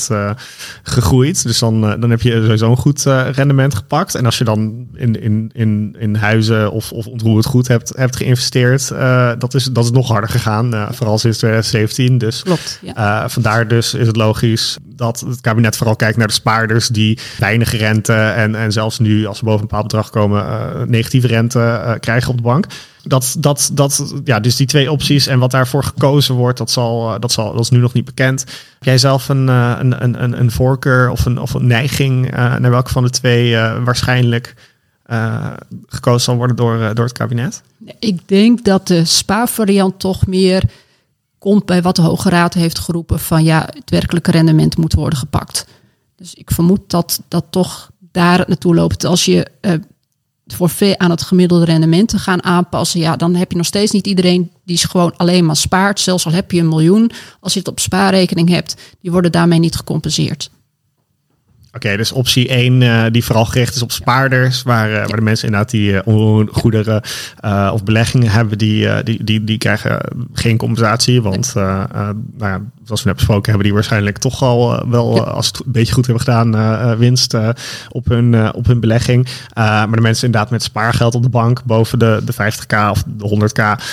30% 0.07 0.11
uh, 0.11 0.31
gegroeid. 0.83 1.43
Dus 1.43 1.59
dan, 1.59 1.81
dan 1.81 2.09
heb 2.09 2.21
je 2.21 2.31
sowieso 2.31 2.69
een 2.71 2.77
goed 2.77 3.03
rendement 3.31 3.75
gepakt. 3.75 4.15
En 4.15 4.25
als 4.25 4.37
je 4.37 4.43
dan 4.43 4.87
in, 4.93 5.21
in, 5.21 5.49
in, 5.53 5.95
in 5.99 6.15
huizen 6.15 6.71
of, 6.71 6.91
of 6.91 7.07
ontroerend 7.07 7.45
goed 7.45 7.67
hebt, 7.67 7.91
hebt 7.95 8.15
geïnvesteerd, 8.15 8.87
dat, 9.39 9.53
is, 9.53 9.63
dat 9.63 9.83
is 9.83 9.91
nog 9.91 10.07
harder 10.07 10.29
gegaan. 10.29 10.87
vooral 10.91 11.17
sinds 11.17 11.37
2017. 11.37 12.17
Dus 12.17 12.43
Klopt, 12.43 12.79
ja. 12.81 13.29
vandaar 13.29 13.67
dus 13.67 13.93
is 13.93 14.07
het 14.07 14.15
logisch 14.15 14.77
dat 14.95 15.19
het 15.19 15.41
kabinet 15.41 15.77
vooral 15.77 15.95
kijkt 15.95 16.17
naar 16.17 16.27
de 16.27 16.33
spaarders 16.33 16.87
die 16.87 17.19
weinig 17.39 17.71
rente 17.71 18.13
en, 18.13 18.55
en 18.55 18.71
zelfs 18.71 18.99
nu 18.99 19.25
als 19.25 19.37
ze 19.37 19.43
boven 19.43 19.61
een 19.61 19.67
bepaald 19.67 19.87
bedrag 19.87 20.09
komen, 20.09 20.45
negatieve 20.89 21.27
rente 21.27 21.59
uh, 21.59 21.91
krijgen 21.99 22.29
op 22.29 22.37
de 22.37 22.43
bank. 22.43 22.65
Dat, 23.03 23.35
dat, 23.39 23.69
dat, 23.73 24.13
ja, 24.23 24.39
dus 24.39 24.55
die 24.55 24.67
twee 24.67 24.91
opties 24.91 25.27
en 25.27 25.39
wat 25.39 25.51
daarvoor 25.51 25.83
gekozen 25.83 26.35
wordt, 26.35 26.57
dat, 26.57 26.71
zal, 26.71 27.13
uh, 27.13 27.19
dat, 27.19 27.31
zal, 27.31 27.51
dat 27.51 27.61
is 27.61 27.69
nu 27.69 27.77
nog 27.77 27.93
niet 27.93 28.05
bekend. 28.05 28.39
Heb 28.39 28.83
jij 28.83 28.97
zelf 28.97 29.29
een, 29.29 29.47
een, 29.47 30.03
een, 30.03 30.39
een 30.39 30.51
voorkeur 30.51 31.09
of 31.09 31.25
een, 31.25 31.39
of 31.39 31.53
een 31.53 31.67
neiging 31.67 32.31
naar 32.31 32.69
welke 32.69 32.91
van 32.91 33.03
de 33.03 33.09
twee 33.09 33.57
waarschijnlijk 33.83 34.53
gekozen 35.87 36.21
zal 36.21 36.35
worden 36.35 36.55
door, 36.55 36.95
door 36.95 37.05
het 37.05 37.17
kabinet? 37.17 37.61
Ik 37.99 38.27
denk 38.27 38.65
dat 38.65 38.87
de 38.87 39.05
spaarvariant 39.05 39.99
toch 39.99 40.27
meer 40.27 40.63
komt 41.45 41.65
bij 41.65 41.81
wat 41.81 41.95
de 41.95 42.01
Hoge 42.01 42.29
Raad 42.29 42.53
heeft 42.53 42.79
geroepen 42.79 43.19
van 43.19 43.43
ja, 43.43 43.69
het 43.73 43.89
werkelijke 43.89 44.31
rendement 44.31 44.77
moet 44.77 44.93
worden 44.93 45.19
gepakt. 45.19 45.65
Dus 46.15 46.33
ik 46.33 46.51
vermoed 46.51 46.79
dat 46.87 47.21
dat 47.27 47.45
toch 47.49 47.91
daar 48.11 48.43
naartoe 48.47 48.75
loopt. 48.75 49.05
Als 49.05 49.25
je 49.25 49.47
forfait 50.47 50.97
aan 50.97 51.09
het 51.09 51.21
gemiddelde 51.21 51.65
rendement 51.65 52.09
te 52.09 52.19
gaan 52.19 52.43
aanpassen, 52.43 52.99
ja, 52.99 53.15
dan 53.15 53.35
heb 53.35 53.51
je 53.51 53.57
nog 53.57 53.65
steeds 53.65 53.91
niet 53.91 54.07
iedereen 54.07 54.51
die 54.63 54.77
gewoon 54.77 55.17
alleen 55.17 55.45
maar 55.45 55.55
spaart. 55.55 55.99
Zelfs 55.99 56.25
al 56.25 56.31
heb 56.31 56.51
je 56.51 56.59
een 56.59 56.69
miljoen, 56.69 57.11
als 57.39 57.53
je 57.53 57.59
het 57.59 57.67
op 57.67 57.79
spaarrekening 57.79 58.49
hebt, 58.49 58.75
die 59.01 59.11
worden 59.11 59.31
daarmee 59.31 59.59
niet 59.59 59.75
gecompenseerd. 59.75 60.49
Oké, 61.75 61.97
dus 61.97 62.11
optie 62.11 62.47
1 62.47 62.81
uh, 62.81 63.03
die 63.11 63.23
vooral 63.23 63.45
gericht 63.45 63.75
is 63.75 63.81
op 63.81 63.91
spaarders, 63.91 64.63
waar, 64.63 64.89
uh, 64.89 64.95
waar 64.95 65.15
de 65.15 65.21
mensen 65.21 65.45
inderdaad 65.45 65.71
die 65.71 65.91
uh, 65.91 66.41
goederen 66.51 67.01
of 67.73 67.83
beleggingen 67.83 68.31
hebben, 68.31 68.57
die, 68.57 69.03
die, 69.03 69.23
die, 69.23 69.43
die 69.43 69.57
krijgen 69.57 69.99
geen 70.33 70.57
compensatie. 70.57 71.21
Want 71.21 71.53
nou 71.55 72.15
ja, 72.39 72.61
zoals 72.83 73.01
we 73.01 73.07
net 73.07 73.15
besproken 73.15 73.45
hebben, 73.45 73.63
die 73.63 73.73
waarschijnlijk 73.73 74.17
toch 74.17 74.41
al 74.41 74.89
wel, 74.89 75.25
als 75.25 75.47
het 75.47 75.61
een 75.65 75.71
beetje 75.71 75.93
goed 75.93 76.05
hebben 76.05 76.23
gedaan, 76.23 76.97
winst 76.97 77.37
op, 77.89 78.05
hun, 78.05 78.53
op 78.53 78.65
hun 78.65 78.79
belegging. 78.79 79.27
maar 79.55 79.91
de 79.91 80.01
mensen 80.01 80.25
inderdaad 80.25 80.51
met 80.51 80.63
spaargeld 80.63 81.15
op 81.15 81.23
de 81.23 81.29
bank 81.29 81.63
boven 81.63 81.99
de, 81.99 82.21
de 82.25 82.33
50k 82.33 82.89
of 82.89 83.03
de 83.07 83.49
100k 83.49 83.83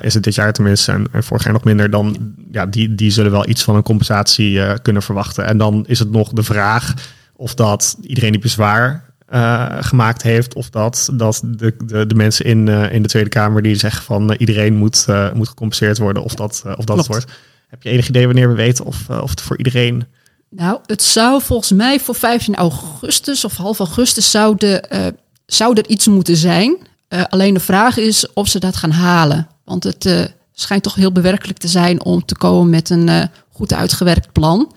is 0.00 0.14
het 0.14 0.22
dit 0.22 0.34
jaar 0.34 0.52
tenminste 0.52 0.92
en, 0.92 1.06
en 1.12 1.24
vorig 1.24 1.44
jaar 1.44 1.52
nog 1.52 1.64
minder, 1.64 1.90
dan 1.90 2.16
ja, 2.52 2.66
die, 2.66 2.94
die 2.94 3.10
zullen 3.10 3.30
wel 3.30 3.48
iets 3.48 3.62
van 3.62 3.76
een 3.76 3.82
compensatie 3.82 4.80
kunnen 4.82 5.02
verwachten. 5.02 5.44
En 5.44 5.58
dan 5.58 5.84
is 5.86 5.98
het 5.98 6.10
nog 6.10 6.32
de 6.32 6.42
vraag 6.42 6.94
of 7.38 7.54
dat 7.54 7.96
iedereen 8.00 8.32
die 8.32 8.40
bezwaar 8.40 9.08
uh, 9.32 9.76
gemaakt 9.80 10.22
heeft, 10.22 10.54
of 10.54 10.70
dat, 10.70 11.08
dat 11.12 11.42
de, 11.44 11.74
de, 11.84 12.06
de 12.06 12.14
mensen 12.14 12.44
in, 12.44 12.66
uh, 12.66 12.92
in 12.92 13.02
de 13.02 13.08
Tweede 13.08 13.28
Kamer 13.28 13.62
die 13.62 13.74
zeggen 13.74 14.02
van 14.02 14.30
uh, 14.32 14.36
iedereen 14.38 14.74
moet, 14.74 15.06
moet 15.34 15.48
gecompenseerd 15.48 15.98
worden, 15.98 16.22
of 16.22 16.34
dat, 16.34 16.64
of 16.76 16.84
dat 16.84 16.96
het 16.96 17.06
wordt. 17.06 17.32
Heb 17.68 17.82
je 17.82 17.90
enig 17.90 18.08
idee 18.08 18.26
wanneer 18.26 18.48
we 18.48 18.54
weten 18.54 18.84
of, 18.84 19.10
of 19.10 19.30
het 19.30 19.40
voor 19.40 19.56
iedereen. 19.56 20.04
Nou, 20.50 20.78
het 20.86 21.02
zou 21.02 21.42
volgens 21.42 21.72
mij 21.72 22.00
voor 22.00 22.14
15 22.14 22.54
augustus 22.54 23.44
of 23.44 23.56
half 23.56 23.78
augustus 23.78 24.30
zou, 24.30 24.56
de, 24.56 25.14
zou 25.46 25.74
er 25.74 25.88
iets 25.88 26.06
moeten 26.06 26.36
zijn. 26.36 26.76
alleen 27.08 27.54
de 27.54 27.60
vraag 27.60 27.96
is 27.96 28.32
of 28.32 28.48
ze 28.48 28.58
dat 28.58 28.76
gaan 28.76 28.90
halen. 28.90 29.48
Want 29.64 29.84
het 29.84 30.32
schijnt 30.52 30.82
toch 30.82 30.94
heel 30.94 31.12
bewerkelijk 31.12 31.58
te 31.58 31.68
zijn 31.68 32.04
om 32.04 32.24
te 32.24 32.36
komen 32.36 32.70
met 32.70 32.90
een 32.90 33.30
goed 33.50 33.72
uitgewerkt 33.74 34.32
plan. 34.32 34.72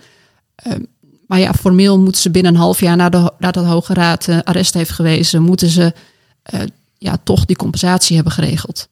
Ehm, 1.31 1.39
maar 1.39 1.39
ja, 1.39 1.53
formeel 1.53 1.99
moeten 1.99 2.21
ze 2.21 2.31
binnen 2.31 2.53
een 2.53 2.59
half 2.59 2.79
jaar 2.79 2.95
nadat 2.95 3.33
de, 3.39 3.51
de 3.51 3.59
Hoge 3.59 3.93
Raad 3.93 4.27
uh, 4.27 4.39
arrest 4.43 4.73
heeft 4.73 4.91
gewezen, 4.91 5.41
moeten 5.41 5.69
ze 5.69 5.93
uh, 6.53 6.61
ja, 6.97 7.17
toch 7.23 7.45
die 7.45 7.55
compensatie 7.55 8.15
hebben 8.15 8.33
geregeld. 8.33 8.89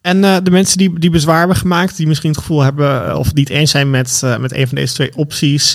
En 0.00 0.22
uh, 0.22 0.36
de 0.42 0.50
mensen 0.50 0.78
die, 0.78 0.98
die 0.98 1.10
bezwaar 1.10 1.38
hebben 1.38 1.56
gemaakt, 1.56 1.96
die 1.96 2.06
misschien 2.06 2.30
het 2.30 2.38
gevoel 2.38 2.62
hebben 2.62 3.18
of 3.18 3.34
niet 3.34 3.48
eens 3.48 3.70
zijn 3.70 3.90
met, 3.90 4.22
met 4.40 4.52
een 4.52 4.66
van 4.66 4.76
deze 4.76 4.94
twee 4.94 5.16
opties. 5.16 5.74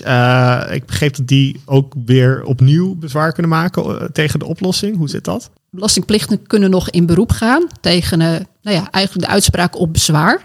ik 0.72 0.86
begreep 0.86 1.16
dat 1.16 1.28
die 1.28 1.62
ook 1.66 1.94
weer 2.06 2.44
opnieuw 2.44 2.96
bezwaar 2.96 3.32
kunnen 3.32 3.52
maken 3.52 4.10
tegen 4.14 4.40
de 4.40 4.46
oplossing. 4.46 4.98
Hoe 4.98 5.10
zit 5.10 5.24
dat? 5.24 5.50
Belastingplichten 5.70 6.48
kunnen 6.48 6.70
nog 6.70 6.90
in 6.90 7.06
beroep 7.06 7.32
gaan 7.32 7.68
tegen 7.82 8.18
nou 8.18 8.78
ja, 8.78 8.92
eigenlijk 8.92 9.28
de 9.28 9.34
uitspraak 9.34 9.80
op 9.80 9.94
bezwaar. 9.94 10.42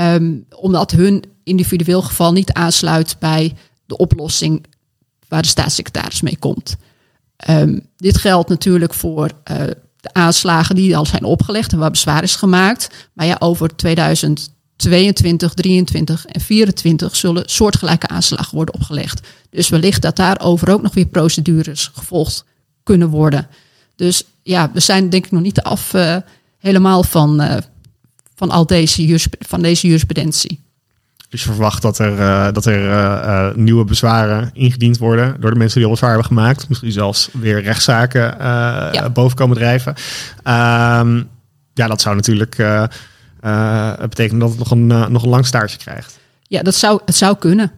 Um, 0.00 0.44
omdat 0.50 0.90
hun 0.90 1.24
individueel 1.44 2.02
geval 2.02 2.32
niet 2.32 2.52
aansluit 2.52 3.16
bij 3.18 3.54
de 3.88 3.96
oplossing 3.96 4.64
waar 5.28 5.42
de 5.42 5.48
staatssecretaris 5.48 6.20
mee 6.20 6.36
komt. 6.38 6.76
Um, 7.50 7.86
dit 7.96 8.18
geldt 8.18 8.48
natuurlijk 8.48 8.94
voor 8.94 9.24
uh, 9.24 9.56
de 10.00 10.12
aanslagen 10.12 10.74
die 10.74 10.96
al 10.96 11.06
zijn 11.06 11.24
opgelegd 11.24 11.72
en 11.72 11.78
waar 11.78 11.90
bezwaar 11.90 12.22
is 12.22 12.34
gemaakt. 12.36 13.08
Maar 13.12 13.26
ja, 13.26 13.36
over 13.38 13.76
2022, 13.76 15.54
23 15.54 16.26
en 16.26 16.40
24 16.40 17.16
zullen 17.16 17.48
soortgelijke 17.48 18.08
aanslagen 18.08 18.54
worden 18.54 18.74
opgelegd. 18.74 19.20
Dus 19.50 19.68
wellicht 19.68 20.02
dat 20.02 20.16
daarover 20.16 20.68
ook 20.68 20.82
nog 20.82 20.94
weer 20.94 21.06
procedures 21.06 21.90
gevolgd 21.94 22.44
kunnen 22.82 23.08
worden. 23.08 23.48
Dus 23.96 24.24
ja, 24.42 24.70
we 24.72 24.80
zijn 24.80 25.10
denk 25.10 25.24
ik 25.24 25.32
nog 25.32 25.42
niet 25.42 25.60
af 25.60 25.94
uh, 25.94 26.16
helemaal 26.58 27.02
van, 27.02 27.42
uh, 27.42 27.56
van 28.34 28.50
al 28.50 28.66
deze, 28.66 29.20
van 29.38 29.62
deze 29.62 29.86
jurisprudentie. 29.86 30.60
Dus 31.28 31.42
je 31.42 31.48
verwacht 31.48 31.82
dat 31.82 31.98
er, 31.98 32.18
uh, 32.18 32.48
dat 32.52 32.66
er 32.66 32.84
uh, 32.84 33.54
nieuwe 33.54 33.84
bezwaren 33.84 34.50
ingediend 34.52 34.98
worden 34.98 35.40
door 35.40 35.50
de 35.50 35.56
mensen 35.58 35.76
die 35.76 35.84
al 35.84 35.92
bezwaar 35.92 36.10
hebben 36.10 36.28
gemaakt. 36.28 36.68
Misschien 36.68 36.92
zelfs 36.92 37.28
weer 37.32 37.62
rechtszaken 37.62 38.34
ja. 38.92 39.10
boven 39.10 39.36
komen 39.36 39.56
drijven. 39.56 39.94
Um, 40.44 41.28
ja, 41.74 41.86
dat 41.86 42.00
zou 42.00 42.16
natuurlijk 42.16 42.56
betekenen 44.00 44.38
dat 44.38 44.48
het 44.48 44.58
nog 44.58 44.70
een, 44.70 44.86
nog 44.86 45.22
een 45.22 45.28
lang 45.28 45.46
staartje 45.46 45.78
krijgt. 45.78 46.18
Ja, 46.42 46.62
dat 46.62 46.74
zou, 46.74 47.00
het 47.04 47.16
zou 47.16 47.36
kunnen. 47.36 47.72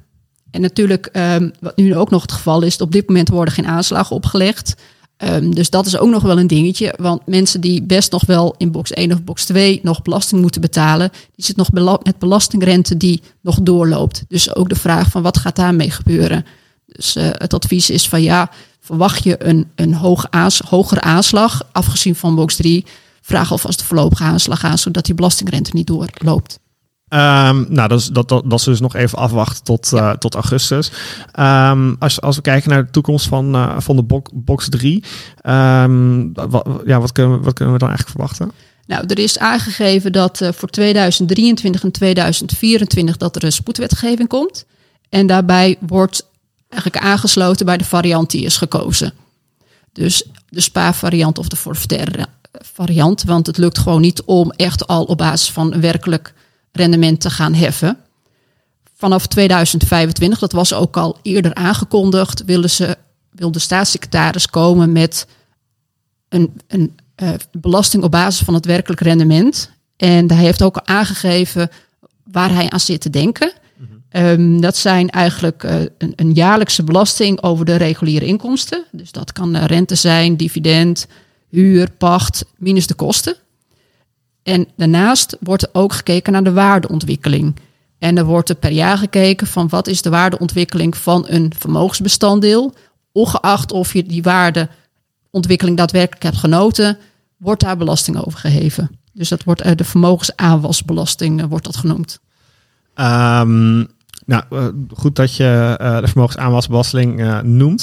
En 0.50 0.60
natuurlijk, 0.60 1.08
um, 1.12 1.52
wat 1.60 1.76
nu 1.76 1.96
ook 1.96 2.10
nog 2.10 2.22
het 2.22 2.32
geval 2.32 2.62
is, 2.62 2.76
op 2.76 2.92
dit 2.92 3.08
moment 3.08 3.28
worden 3.28 3.54
geen 3.54 3.66
aanslagen 3.66 4.16
opgelegd. 4.16 4.74
Um, 5.24 5.54
dus 5.54 5.70
dat 5.70 5.86
is 5.86 5.98
ook 5.98 6.10
nog 6.10 6.22
wel 6.22 6.38
een 6.38 6.46
dingetje. 6.46 6.94
Want 6.96 7.26
mensen 7.26 7.60
die 7.60 7.82
best 7.82 8.12
nog 8.12 8.26
wel 8.26 8.54
in 8.58 8.70
box 8.70 8.92
1 8.92 9.12
of 9.12 9.22
box 9.22 9.44
2 9.44 9.80
nog 9.82 10.02
belasting 10.02 10.40
moeten 10.40 10.60
betalen, 10.60 11.10
die 11.34 11.44
zit 11.44 11.56
nog 11.56 11.72
met 12.02 12.18
belastingrente 12.18 12.96
die 12.96 13.22
nog 13.40 13.60
doorloopt. 13.62 14.24
Dus 14.28 14.54
ook 14.54 14.68
de 14.68 14.74
vraag 14.74 15.10
van 15.10 15.22
wat 15.22 15.38
gaat 15.38 15.56
daarmee 15.56 15.90
gebeuren. 15.90 16.46
Dus 16.86 17.16
uh, 17.16 17.28
het 17.30 17.54
advies 17.54 17.90
is 17.90 18.08
van 18.08 18.22
ja, 18.22 18.50
verwacht 18.80 19.24
je 19.24 19.44
een, 19.44 19.70
een 19.74 19.94
hoog 19.94 20.26
aans, 20.30 20.60
hogere 20.68 21.00
aanslag, 21.00 21.68
afgezien 21.72 22.14
van 22.14 22.34
box 22.34 22.56
3, 22.56 22.84
vraag 23.20 23.50
alvast 23.50 23.78
de 23.78 23.84
voorlopige 23.84 24.22
aanslag 24.22 24.64
aan, 24.64 24.78
zodat 24.78 25.04
die 25.04 25.14
belastingrente 25.14 25.70
niet 25.74 25.86
doorloopt. 25.86 26.59
Um, 27.12 27.66
nou, 27.68 27.88
dat 27.88 28.00
is, 28.00 28.06
dat, 28.06 28.28
dat, 28.28 28.42
dat 28.50 28.58
is 28.58 28.64
dus 28.64 28.80
nog 28.80 28.94
even 28.94 29.18
afwachten 29.18 29.64
tot, 29.64 29.92
uh, 29.92 30.10
tot 30.12 30.34
augustus. 30.34 30.92
Um, 31.38 31.96
als, 31.98 32.20
als 32.20 32.36
we 32.36 32.42
kijken 32.42 32.70
naar 32.70 32.84
de 32.84 32.90
toekomst 32.90 33.28
van, 33.28 33.56
uh, 33.56 33.74
van 33.78 33.96
de 33.96 34.02
box, 34.02 34.30
box 34.34 34.68
3, 34.68 34.94
um, 34.94 35.02
ehm, 35.42 36.50
wat, 36.50 36.66
ja, 36.86 37.00
wat, 37.00 37.12
kunnen 37.12 37.38
we, 37.38 37.44
wat 37.44 37.54
kunnen 37.54 37.74
we 37.74 37.80
dan 37.80 37.88
eigenlijk 37.88 38.18
verwachten? 38.18 38.52
Nou, 38.86 39.04
er 39.06 39.18
is 39.18 39.38
aangegeven 39.38 40.12
dat 40.12 40.40
uh, 40.40 40.48
voor 40.52 40.68
2023 40.68 41.82
en 41.82 41.90
2024 41.90 43.16
dat 43.16 43.36
er 43.36 43.44
een 43.44 43.52
spoedwetgeving 43.52 44.28
komt. 44.28 44.64
En 45.08 45.26
daarbij 45.26 45.76
wordt 45.80 46.26
eigenlijk 46.68 47.04
aangesloten 47.04 47.66
bij 47.66 47.76
de 47.76 47.84
variant 47.84 48.30
die 48.30 48.44
is 48.44 48.56
gekozen. 48.56 49.12
Dus 49.92 50.24
de 50.48 50.60
spaarvariant 50.60 51.38
of 51.38 51.48
de 51.48 51.56
forfaitaire 51.56 52.26
variant. 52.52 53.22
Want 53.22 53.46
het 53.46 53.56
lukt 53.56 53.78
gewoon 53.78 54.00
niet 54.00 54.22
om 54.22 54.50
echt 54.50 54.86
al 54.86 55.04
op 55.04 55.18
basis 55.18 55.50
van 55.50 55.80
werkelijk 55.80 56.34
rendement 56.72 57.20
te 57.20 57.30
gaan 57.30 57.54
heffen. 57.54 57.98
Vanaf 58.96 59.26
2025, 59.26 60.38
dat 60.38 60.52
was 60.52 60.72
ook 60.72 60.96
al 60.96 61.18
eerder 61.22 61.54
aangekondigd, 61.54 62.44
willen 62.44 62.70
ze, 62.70 62.96
wil 63.30 63.52
de 63.52 63.58
staatssecretaris 63.58 64.46
komen 64.46 64.92
met 64.92 65.26
een, 66.28 66.60
een 66.66 66.96
uh, 67.22 67.30
belasting 67.52 68.02
op 68.02 68.10
basis 68.10 68.44
van 68.44 68.54
het 68.54 68.66
werkelijk 68.66 69.00
rendement. 69.00 69.70
En 69.96 70.32
hij 70.32 70.44
heeft 70.44 70.62
ook 70.62 70.76
al 70.76 70.86
aangegeven 70.86 71.70
waar 72.24 72.54
hij 72.54 72.70
aan 72.70 72.80
zit 72.80 73.00
te 73.00 73.10
denken. 73.10 73.52
Um, 74.12 74.60
dat 74.60 74.76
zijn 74.76 75.10
eigenlijk 75.10 75.62
uh, 75.62 75.80
een, 75.98 76.12
een, 76.16 76.32
jaarlijkse 76.32 76.82
belasting 76.82 77.42
over 77.42 77.64
de 77.64 77.76
reguliere 77.76 78.24
inkomsten. 78.24 78.84
Dus 78.92 79.12
dat 79.12 79.32
kan 79.32 79.56
uh, 79.56 79.64
rente 79.64 79.94
zijn, 79.94 80.36
dividend, 80.36 81.06
huur, 81.48 81.90
pacht, 81.90 82.44
minus 82.56 82.86
de 82.86 82.94
kosten. 82.94 83.36
En 84.42 84.68
daarnaast 84.76 85.36
wordt 85.40 85.62
er 85.62 85.68
ook 85.72 85.92
gekeken 85.92 86.32
naar 86.32 86.44
de 86.44 86.52
waardeontwikkeling. 86.52 87.56
En 87.98 88.18
er 88.18 88.24
wordt 88.24 88.48
er 88.48 88.54
per 88.54 88.70
jaar 88.70 88.98
gekeken 88.98 89.46
van 89.46 89.68
wat 89.68 89.86
is 89.86 90.02
de 90.02 90.10
waardeontwikkeling 90.10 90.96
van 90.96 91.24
een 91.28 91.52
vermogensbestanddeel. 91.58 92.74
Ongeacht 93.12 93.72
of 93.72 93.92
je 93.92 94.02
die 94.02 94.22
waardeontwikkeling 94.22 95.76
daadwerkelijk 95.76 96.22
hebt 96.22 96.36
genoten, 96.36 96.98
wordt 97.36 97.60
daar 97.62 97.76
belasting 97.76 98.24
over 98.24 98.38
geheven. 98.38 98.98
Dus 99.12 99.28
dat 99.28 99.44
wordt 99.44 99.66
uh, 99.66 99.72
de 99.74 99.84
vermogensaanwasbelasting 99.84 101.40
uh, 101.40 101.46
wordt 101.46 101.64
dat 101.64 101.76
genoemd. 101.76 102.20
Um, 102.94 103.88
nou, 104.30 104.42
uh, 104.52 104.64
goed 104.96 105.16
dat 105.16 105.36
je 105.36 105.76
uh, 105.80 106.00
de 106.00 106.06
vermogensaanwasbelasting 106.06 107.20
uh, 107.20 107.40
noemt. 107.40 107.80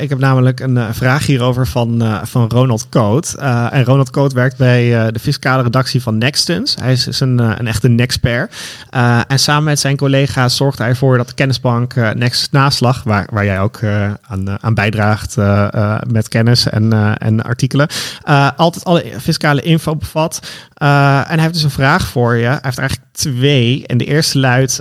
ik 0.00 0.08
heb 0.08 0.18
namelijk 0.18 0.60
een 0.60 0.94
vraag 0.94 1.26
hierover 1.26 1.66
van, 1.66 2.18
van 2.22 2.48
Ronald 2.48 2.88
Coot. 2.88 3.34
en 3.70 3.84
Ronald 3.84 4.10
Coot 4.10 4.32
werkt 4.32 4.56
bij 4.56 5.12
de 5.12 5.18
fiscale 5.18 5.62
redactie 5.62 6.02
van 6.02 6.18
Nextens. 6.18 6.74
Hij 6.80 6.92
is, 6.92 7.06
is 7.06 7.20
een, 7.20 7.38
een 7.38 7.66
echte 7.66 7.88
Nexpert. 7.88 8.54
en 9.28 9.38
samen 9.38 9.64
met 9.64 9.80
zijn 9.80 9.96
collega's 9.96 10.56
zorgt 10.56 10.78
hij 10.78 10.88
ervoor 10.88 11.16
dat 11.16 11.28
de 11.28 11.34
kennisbank 11.34 11.94
Next 11.94 12.52
Naslag, 12.52 13.02
waar, 13.02 13.26
waar 13.32 13.44
jij 13.44 13.60
ook 13.60 13.80
aan, 14.22 14.62
aan 14.62 14.74
bijdraagt 14.74 15.36
met 16.06 16.28
kennis 16.28 16.68
en, 16.68 17.18
en 17.18 17.42
artikelen, 17.42 17.88
altijd 18.56 18.84
alle 18.84 19.04
fiscale 19.20 19.62
info 19.62 19.96
bevat. 19.96 20.40
en 20.74 21.24
hij 21.26 21.40
heeft 21.40 21.54
dus 21.54 21.62
een 21.62 21.70
vraag 21.70 22.06
voor 22.06 22.34
je. 22.34 22.46
Hij 22.46 22.58
heeft 22.62 22.78
eigenlijk 22.78 23.08
twee. 23.14 23.86
En 23.86 23.98
de 23.98 24.04
eerste 24.04 24.38
luidt: 24.38 24.80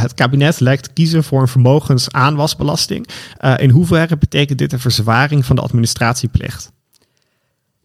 het 0.00 0.13
kabinet 0.14 0.60
lijkt 0.60 0.92
kiezen 0.92 1.24
voor 1.24 1.40
een 1.40 1.48
vermogensaanwasbelasting. 1.48 3.08
Uh, 3.40 3.54
in 3.56 3.70
hoeverre 3.70 4.16
betekent 4.16 4.58
dit 4.58 4.72
een 4.72 4.80
verzwaring 4.80 5.44
van 5.44 5.56
de 5.56 5.62
administratieplicht? 5.62 6.72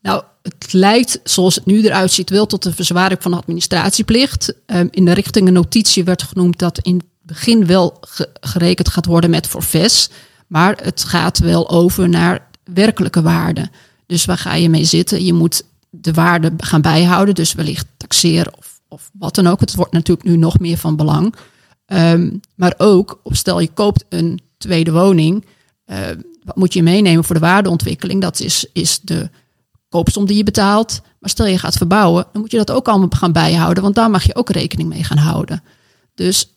Nou, 0.02 0.24
het 0.42 0.74
lijkt 0.74 1.20
zoals 1.24 1.56
het 1.56 1.66
nu 1.66 1.84
eruit 1.84 2.12
ziet 2.12 2.30
wel 2.30 2.46
tot 2.46 2.66
een 2.66 2.74
verzwaring 2.74 3.22
van 3.22 3.32
de 3.32 3.38
administratieplicht. 3.38 4.54
Um, 4.66 4.88
in 4.92 5.06
de 5.06 5.14
richting 5.14 5.50
notitie 5.50 6.04
werd 6.04 6.24
genoemd 6.24 6.60
dat 6.60 6.80
in 6.80 6.96
het 6.96 7.06
begin 7.22 7.66
wel 7.66 7.98
gerekend 8.40 8.90
gaat 8.90 9.06
worden 9.06 9.30
met 9.30 9.48
forfaits. 9.48 10.10
Maar 10.48 10.78
het 10.84 11.04
gaat 11.04 11.38
wel 11.38 11.70
over 11.70 12.10
naar 12.10 12.48
werkelijke 12.74 13.22
waarde. 13.22 13.70
Dus 14.06 14.26
waar 14.26 14.38
ga 14.38 14.54
je 14.54 14.70
mee 14.70 14.86
zitten? 14.86 15.26
Je 15.26 15.34
moet 15.34 15.64
de 15.90 16.14
waarde 16.14 16.52
gaan 16.58 16.82
bijhouden, 16.82 17.36
dus 17.36 17.54
wellicht 17.54 17.86
taxeren 17.98 18.58
of, 18.58 18.80
of 18.88 19.10
wat 19.14 19.36
dan 19.36 19.48
ook. 19.48 19.60
Het 19.60 19.76
wordt 19.76 19.92
natuurlijk 19.92 20.28
nu 20.28 20.38
nog 20.38 20.60
meer 20.60 20.78
van 20.78 20.96
belang. 20.96 21.36
Um, 21.94 22.40
maar 22.56 22.74
ook, 22.78 23.22
stel 23.24 23.60
je 23.60 23.74
koopt 23.74 24.06
een 24.10 24.40
tweede 24.58 24.92
woning, 24.92 25.46
uh, 25.86 25.98
wat 26.44 26.56
moet 26.56 26.74
je 26.74 26.84
meenemen 26.84 27.24
voor 27.24 27.36
de 27.36 27.42
waardeontwikkeling? 27.42 28.22
Dat 28.22 28.40
is, 28.40 28.66
is 28.74 29.00
de 29.00 29.30
koopsom 29.90 30.26
die 30.26 30.38
je 30.38 30.44
betaalt. 30.44 31.02
Maar 31.20 31.30
stel 31.30 31.46
je 31.46 31.58
gaat 31.58 31.78
verbouwen, 31.78 32.26
dan 32.32 32.42
moet 32.42 32.52
je 32.52 32.58
dat 32.58 32.72
ook 32.72 32.88
allemaal 32.88 33.10
gaan 33.10 33.32
bijhouden, 33.32 33.84
want 33.84 33.96
daar 33.96 34.10
mag 34.10 34.24
je 34.24 34.36
ook 34.36 34.50
rekening 34.50 34.90
mee 34.90 35.04
gaan 35.04 35.18
houden. 35.18 35.64
Dus 36.16 36.54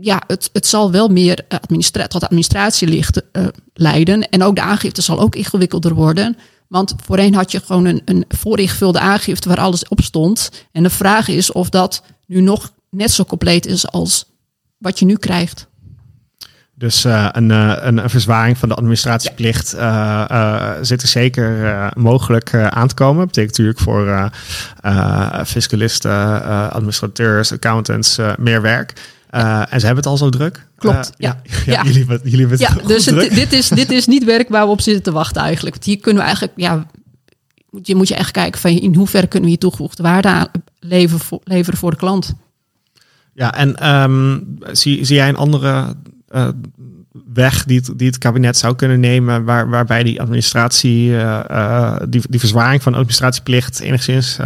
ja, 0.00 0.22
het, 0.26 0.50
het 0.52 0.66
zal 0.66 0.90
wel 0.90 1.08
meer 1.08 1.44
administra 1.48 2.06
tot 2.06 2.24
administratie 2.24 2.88
lichten, 2.88 3.24
uh, 3.32 3.46
leiden. 3.74 4.28
En 4.28 4.42
ook 4.42 4.54
de 4.54 4.62
aangifte 4.62 5.02
zal 5.02 5.20
ook 5.20 5.34
ingewikkelder 5.34 5.94
worden. 5.94 6.36
Want 6.68 6.94
voorheen 7.04 7.34
had 7.34 7.50
je 7.50 7.60
gewoon 7.60 7.84
een, 7.84 8.02
een 8.04 8.24
vooringevulde 8.28 8.98
aangifte 8.98 9.48
waar 9.48 9.60
alles 9.60 9.88
op 9.88 10.00
stond. 10.00 10.50
En 10.72 10.82
de 10.82 10.90
vraag 10.90 11.28
is 11.28 11.52
of 11.52 11.68
dat 11.68 12.02
nu 12.26 12.40
nog 12.40 12.72
net 12.96 13.10
zo 13.10 13.24
compleet 13.24 13.66
is 13.66 13.88
als 13.88 14.24
wat 14.78 14.98
je 14.98 15.04
nu 15.04 15.16
krijgt. 15.16 15.66
Dus 16.74 17.04
uh, 17.04 17.28
een, 17.32 17.50
een, 17.50 17.98
een, 17.98 18.10
verzwaring 18.10 18.58
van 18.58 18.68
de 18.68 18.74
administratieplicht 18.74 19.74
uh, 19.74 20.72
zit 20.82 21.02
er 21.02 21.08
zeker 21.08 21.90
mogelijk 21.96 22.54
aan 22.54 22.88
te 22.88 22.94
komen. 22.94 23.18
Dat 23.18 23.26
betekent 23.26 23.58
natuurlijk 23.58 23.78
voor 23.78 24.30
fiscalisten, 25.46 26.42
administrateurs, 26.70 27.52
accountants 27.52 28.18
meer 28.38 28.62
werk. 28.62 28.92
en 29.30 29.80
ze 29.80 29.86
hebben 29.86 29.96
het 29.96 30.06
al 30.06 30.16
zo 30.16 30.28
druk. 30.28 30.66
Klopt, 30.78 31.12
ja. 31.16 31.40
ja. 31.66 31.72
ja. 31.72 31.82
Jullie, 31.82 32.20
jullie 32.22 32.46
het 32.46 32.60
ja, 32.60 32.74
dus 32.86 33.06
het, 33.06 33.34
dit, 33.34 33.52
is, 33.52 33.68
dit 33.68 33.90
is 33.90 34.06
niet 34.06 34.24
werk 34.24 34.48
waar 34.48 34.64
we 34.64 34.70
op 34.70 34.80
zitten 34.80 35.02
te 35.02 35.12
wachten 35.12 35.42
eigenlijk. 35.42 35.74
Want 35.74 35.86
hier 35.86 35.98
kunnen 35.98 36.22
we 36.22 36.28
eigenlijk, 36.28 36.58
ja, 36.58 36.86
je 37.82 37.94
moet 37.94 38.08
je 38.08 38.14
echt 38.14 38.30
kijken 38.30 38.60
van 38.60 38.70
in 38.70 38.94
hoeverre 38.94 39.26
kunnen 39.26 39.44
we 39.44 39.54
hier 39.54 39.58
toegevoegde 39.58 40.02
waarde 40.02 40.28
aan 40.28 40.48
leveren 40.78 41.24
voor, 41.24 41.40
leveren 41.44 41.78
voor 41.78 41.90
de 41.90 41.96
klant. 41.96 42.34
Ja, 43.36 43.54
en 43.54 43.90
um, 43.90 44.58
zie, 44.72 45.04
zie 45.04 45.16
jij 45.16 45.28
een 45.28 45.36
andere 45.36 45.94
uh, 46.30 46.48
weg 47.32 47.64
die 47.64 47.78
het, 47.78 47.90
die 47.96 48.06
het 48.06 48.18
kabinet 48.18 48.56
zou 48.56 48.74
kunnen 48.74 49.00
nemen, 49.00 49.44
waar, 49.44 49.68
waarbij 49.68 50.02
die 50.02 50.20
administratie, 50.20 51.08
uh, 51.08 51.40
uh, 51.50 51.96
die, 52.08 52.22
die 52.28 52.40
verzwaring 52.40 52.82
van 52.82 52.94
administratieplicht 52.94 53.80
enigszins 53.80 54.38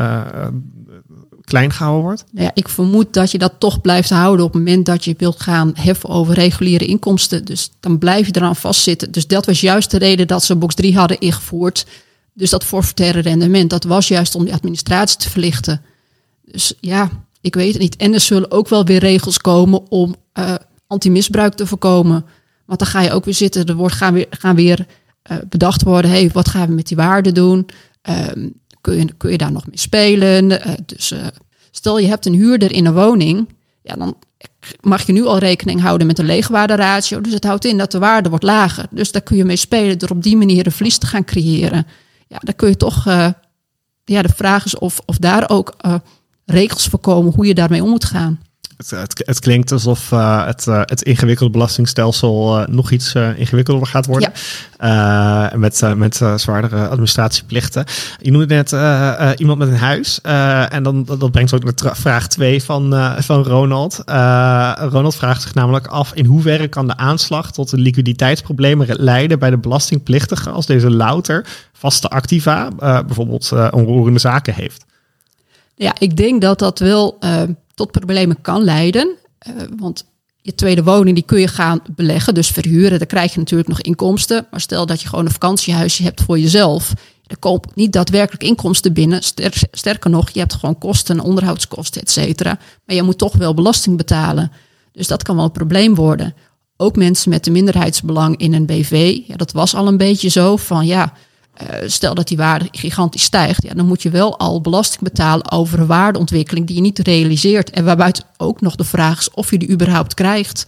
klein 1.50 1.72
gehouden 1.72 2.02
wordt? 2.02 2.24
Ja, 2.32 2.50
ik 2.54 2.68
vermoed 2.68 3.12
dat 3.12 3.30
je 3.30 3.38
dat 3.38 3.52
toch 3.58 3.80
blijft 3.80 4.10
houden 4.10 4.44
op 4.44 4.52
het 4.52 4.62
moment 4.62 4.86
dat 4.86 5.04
je 5.04 5.14
wilt 5.18 5.40
gaan 5.40 5.72
heffen 5.74 6.08
over 6.08 6.34
reguliere 6.34 6.86
inkomsten. 6.86 7.44
Dus 7.44 7.70
dan 7.80 7.98
blijf 7.98 8.26
je 8.26 8.36
eraan 8.36 8.56
vastzitten. 8.56 9.12
Dus 9.12 9.26
dat 9.26 9.46
was 9.46 9.60
juist 9.60 9.90
de 9.90 9.98
reden 9.98 10.26
dat 10.26 10.44
ze 10.44 10.56
box 10.56 10.74
3 10.74 10.96
hadden 10.96 11.18
ingevoerd. 11.18 11.86
Dus 12.34 12.50
dat 12.50 12.64
forfaitaire 12.64 13.20
rendement, 13.20 13.70
dat 13.70 13.84
was 13.84 14.08
juist 14.08 14.34
om 14.34 14.44
die 14.44 14.54
administratie 14.54 15.18
te 15.18 15.30
verlichten. 15.30 15.82
Dus 16.44 16.74
ja, 16.80 17.10
ik 17.40 17.54
weet 17.54 17.72
het 17.72 17.82
niet. 17.82 17.96
En 17.96 18.14
er 18.14 18.20
zullen 18.20 18.50
ook 18.50 18.68
wel 18.68 18.84
weer 18.84 18.98
regels 18.98 19.38
komen 19.38 19.90
om 19.90 20.14
uh, 20.38 20.54
antimisbruik 20.86 21.54
te 21.54 21.66
voorkomen. 21.66 22.24
Want 22.66 22.78
dan 22.78 22.88
ga 22.88 23.00
je 23.00 23.12
ook 23.12 23.24
weer 23.24 23.34
zitten, 23.34 23.66
er 23.66 23.74
wordt, 23.74 23.94
gaan 23.94 24.14
weer, 24.14 24.26
gaan 24.30 24.56
weer 24.56 24.86
uh, 25.30 25.38
bedacht 25.48 25.82
worden, 25.82 26.10
hey, 26.10 26.30
wat 26.32 26.48
gaan 26.48 26.68
we 26.68 26.74
met 26.74 26.88
die 26.88 26.96
waarden 26.96 27.34
doen? 27.34 27.68
Um, 28.34 28.52
kun, 28.80 28.96
je, 28.96 29.12
kun 29.16 29.30
je 29.30 29.38
daar 29.38 29.52
nog 29.52 29.66
mee 29.66 29.78
spelen? 29.78 30.50
Uh, 30.50 30.58
dus 30.86 31.14
stel 31.70 31.98
je 31.98 32.08
hebt 32.08 32.26
een 32.26 32.34
huurder 32.34 32.72
in 32.72 32.86
een 32.86 32.94
woning, 32.94 33.48
ja, 33.82 33.94
dan 33.94 34.16
mag 34.80 35.06
je 35.06 35.12
nu 35.12 35.24
al 35.24 35.38
rekening 35.38 35.80
houden 35.80 36.06
met 36.06 36.18
een 36.18 36.26
leegwaarderatio. 36.26 37.20
Dus 37.20 37.32
het 37.32 37.44
houdt 37.44 37.64
in 37.64 37.78
dat 37.78 37.92
de 37.92 37.98
waarde 37.98 38.28
wordt 38.28 38.44
lager. 38.44 38.86
Dus 38.90 39.12
daar 39.12 39.22
kun 39.22 39.36
je 39.36 39.44
mee 39.44 39.56
spelen 39.56 39.98
door 39.98 40.10
op 40.10 40.22
die 40.22 40.36
manier 40.36 40.66
een 40.66 40.72
verlies 40.72 40.98
te 40.98 41.06
gaan 41.06 41.24
creëren. 41.24 41.86
Ja, 42.28 42.38
dan 42.38 42.54
kun 42.56 42.68
je 42.68 42.76
toch, 42.76 43.04
ja, 44.04 44.22
de 44.22 44.32
vraag 44.36 44.64
is 44.64 44.78
of, 44.78 45.00
of 45.06 45.18
daar 45.18 45.50
ook 45.50 45.76
regels 46.50 46.86
voorkomen 46.86 47.32
hoe 47.34 47.46
je 47.46 47.54
daarmee 47.54 47.82
om 47.82 47.90
moet 47.90 48.04
gaan. 48.04 48.40
Het, 48.80 48.90
het, 48.90 49.22
het 49.26 49.38
klinkt 49.38 49.72
alsof 49.72 50.10
uh, 50.12 50.46
het, 50.46 50.66
uh, 50.66 50.80
het 50.84 51.02
ingewikkelde 51.02 51.52
belastingstelsel 51.52 52.60
uh, 52.60 52.66
nog 52.66 52.90
iets 52.90 53.14
ingewikkelder 53.14 53.86
gaat 53.86 54.06
worden. 54.06 54.32
Ja. 54.78 55.52
met 55.56 55.82
met 55.96 56.20
zwaardere 56.36 56.88
administratieplichten. 56.88 57.84
Je 58.20 58.30
noemde 58.30 58.54
net 58.54 58.70
iemand 59.38 59.58
met 59.58 59.68
een 59.68 59.76
huis. 59.76 60.20
en 60.20 60.82
dan, 60.82 61.04
dat 61.04 61.30
brengt 61.30 61.54
ook 61.54 61.64
naar 61.64 61.96
vraag 61.96 62.28
2 62.28 62.62
van, 62.62 63.14
van 63.18 63.42
Ronald. 63.42 64.02
Ronald 64.90 65.16
vraagt 65.16 65.42
zich 65.42 65.54
namelijk 65.54 65.86
af 65.86 66.14
in 66.14 66.24
hoeverre 66.24 66.68
kan 66.68 66.86
de 66.86 66.96
aanslag 66.96 67.52
tot 67.52 67.70
de 67.70 67.78
liquiditeitsproblemen 67.78 68.86
leiden 68.90 69.38
bij 69.38 69.50
de 69.50 69.58
belastingplichtige 69.58 70.50
als 70.50 70.66
deze 70.66 70.90
louter 70.90 71.46
vaste 71.72 72.08
activa, 72.08 72.68
bijvoorbeeld 72.78 73.52
onroerende 73.70 74.18
zaken 74.18 74.54
heeft. 74.54 74.88
Ja, 75.82 75.94
ik 75.98 76.16
denk 76.16 76.40
dat 76.40 76.58
dat 76.58 76.78
wel 76.78 77.16
uh, 77.20 77.42
tot 77.74 77.90
problemen 77.90 78.40
kan 78.40 78.62
leiden. 78.62 79.16
Uh, 79.48 79.54
want 79.76 80.04
je 80.42 80.54
tweede 80.54 80.82
woning 80.82 81.14
die 81.14 81.24
kun 81.24 81.40
je 81.40 81.48
gaan 81.48 81.80
beleggen, 81.94 82.34
dus 82.34 82.48
verhuren. 82.48 82.98
Dan 82.98 83.06
krijg 83.06 83.32
je 83.32 83.38
natuurlijk 83.38 83.68
nog 83.68 83.80
inkomsten. 83.80 84.46
Maar 84.50 84.60
stel 84.60 84.86
dat 84.86 85.00
je 85.00 85.08
gewoon 85.08 85.24
een 85.24 85.30
vakantiehuisje 85.30 86.02
hebt 86.02 86.22
voor 86.22 86.38
jezelf. 86.38 86.92
Er 87.26 87.38
komt 87.38 87.76
niet 87.76 87.92
daadwerkelijk 87.92 88.42
inkomsten 88.42 88.92
binnen. 88.92 89.22
Sterker 89.70 90.10
nog, 90.10 90.30
je 90.30 90.38
hebt 90.38 90.54
gewoon 90.54 90.78
kosten, 90.78 91.20
onderhoudskosten, 91.20 92.00
et 92.00 92.10
cetera. 92.10 92.58
Maar 92.84 92.96
je 92.96 93.02
moet 93.02 93.18
toch 93.18 93.34
wel 93.36 93.54
belasting 93.54 93.96
betalen. 93.96 94.52
Dus 94.92 95.06
dat 95.06 95.22
kan 95.22 95.36
wel 95.36 95.44
een 95.44 95.52
probleem 95.52 95.94
worden. 95.94 96.34
Ook 96.76 96.96
mensen 96.96 97.30
met 97.30 97.46
een 97.46 97.52
minderheidsbelang 97.52 98.36
in 98.36 98.54
een 98.54 98.66
BV. 98.66 99.18
Ja, 99.26 99.36
dat 99.36 99.52
was 99.52 99.74
al 99.74 99.86
een 99.86 99.96
beetje 99.96 100.28
zo 100.28 100.56
van 100.56 100.86
ja 100.86 101.02
eh, 101.02 101.20
stel 101.86 102.14
dat 102.14 102.28
die 102.28 102.36
waarde 102.36 102.68
gigantisch 102.70 103.22
stijgt, 103.22 103.62
ja, 103.62 103.74
dan 103.74 103.86
moet 103.86 104.02
je 104.02 104.10
wel 104.10 104.38
al 104.38 104.60
belasting 104.60 105.02
betalen 105.02 105.50
over 105.50 105.80
een 105.80 105.86
waardeontwikkeling 105.86 106.66
die 106.66 106.76
je 106.76 106.82
niet 106.82 106.98
realiseert. 106.98 107.70
En 107.70 107.84
waarbij 107.84 108.14
ook 108.36 108.60
nog 108.60 108.76
de 108.76 108.84
vraag 108.84 109.18
is 109.18 109.30
of 109.30 109.50
je 109.50 109.58
die 109.58 109.70
überhaupt 109.70 110.14
krijgt 110.14 110.66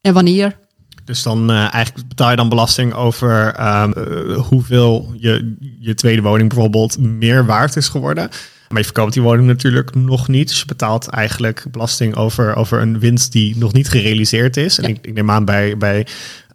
en 0.00 0.14
wanneer. 0.14 0.56
Dus 1.04 1.22
dan 1.22 1.50
uh, 1.50 1.74
eigenlijk 1.74 2.08
betaal 2.08 2.30
je 2.30 2.36
dan 2.36 2.48
belasting 2.48 2.94
over 2.94 3.58
uh, 3.58 3.88
hoeveel 4.36 5.12
je, 5.16 5.56
je 5.80 5.94
tweede 5.94 6.22
woning 6.22 6.48
bijvoorbeeld 6.48 6.98
meer 6.98 7.46
waard 7.46 7.76
is 7.76 7.88
geworden. 7.88 8.30
Maar 8.68 8.78
je 8.78 8.84
verkoopt 8.84 9.12
die 9.12 9.22
woning 9.22 9.46
natuurlijk 9.46 9.94
nog 9.94 10.28
niet. 10.28 10.48
Dus 10.48 10.58
je 10.58 10.64
betaalt 10.66 11.08
eigenlijk 11.08 11.64
belasting 11.70 12.16
over, 12.16 12.54
over 12.54 12.80
een 12.80 12.98
winst 12.98 13.32
die 13.32 13.56
nog 13.56 13.72
niet 13.72 13.88
gerealiseerd 13.88 14.56
is. 14.56 14.78
En 14.78 14.88
ik, 14.88 14.98
ik, 15.02 15.14
neem 15.14 15.30
aan 15.30 15.44
bij, 15.44 15.76
bij 15.76 16.06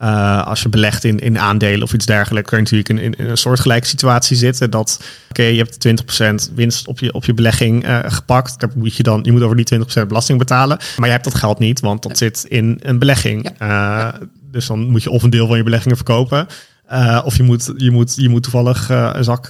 uh, 0.02 0.47
als 0.47 0.62
je 0.62 0.69
belegt 0.69 1.04
in, 1.04 1.19
in 1.19 1.39
aandelen 1.39 1.84
of 1.84 1.93
iets 1.93 2.06
dergelijks, 2.06 2.49
kun 2.49 2.58
je 2.58 2.63
natuurlijk 2.63 2.89
in, 2.89 3.19
in, 3.19 3.30
een 3.30 3.38
soortgelijke 3.38 3.88
situatie 3.88 4.38
zitten. 4.38 4.69
Dat 4.69 5.04
oké, 5.30 5.43
je 5.43 5.58
hebt 5.58 5.88
20% 6.49 6.54
winst 6.56 6.88
op 6.88 6.99
je, 6.99 7.13
op 7.13 7.26
je 7.26 7.34
belegging 7.34 7.88
uh, 7.88 7.99
gepakt. 8.06 8.60
Daar 8.60 8.69
moet 8.76 8.95
je 8.95 9.04
dan, 9.04 9.19
je 9.23 9.32
moet 9.32 9.41
over 9.41 9.56
die 9.56 9.80
20% 10.04 10.08
belasting 10.08 10.39
betalen. 10.39 10.78
Maar 10.97 11.06
je 11.08 11.13
hebt 11.13 11.23
dat 11.23 11.36
geld 11.36 11.60
niet, 11.60 11.80
want 11.80 12.04
dat 12.04 12.17
zit 12.17 12.45
in 12.47 12.80
een 12.82 12.99
belegging. 12.99 13.49
Ja. 13.60 14.13
Uh, 14.13 14.21
dus 14.52 14.67
dan 14.67 14.80
moet 14.89 15.04
je 15.04 15.10
of 15.10 15.23
een 15.23 15.30
deel 15.30 15.47
van 15.47 15.58
je 15.58 15.63
beleggingen 15.63 15.97
verkopen. 15.97 16.47
of 17.23 17.38
je 17.38 17.43
moet, 17.43 17.73
je 17.78 17.91
moet, 17.91 18.15
je 18.15 18.30
moet 18.30 18.43
toevallig 18.43 18.89
een 18.89 19.23
zak 19.23 19.49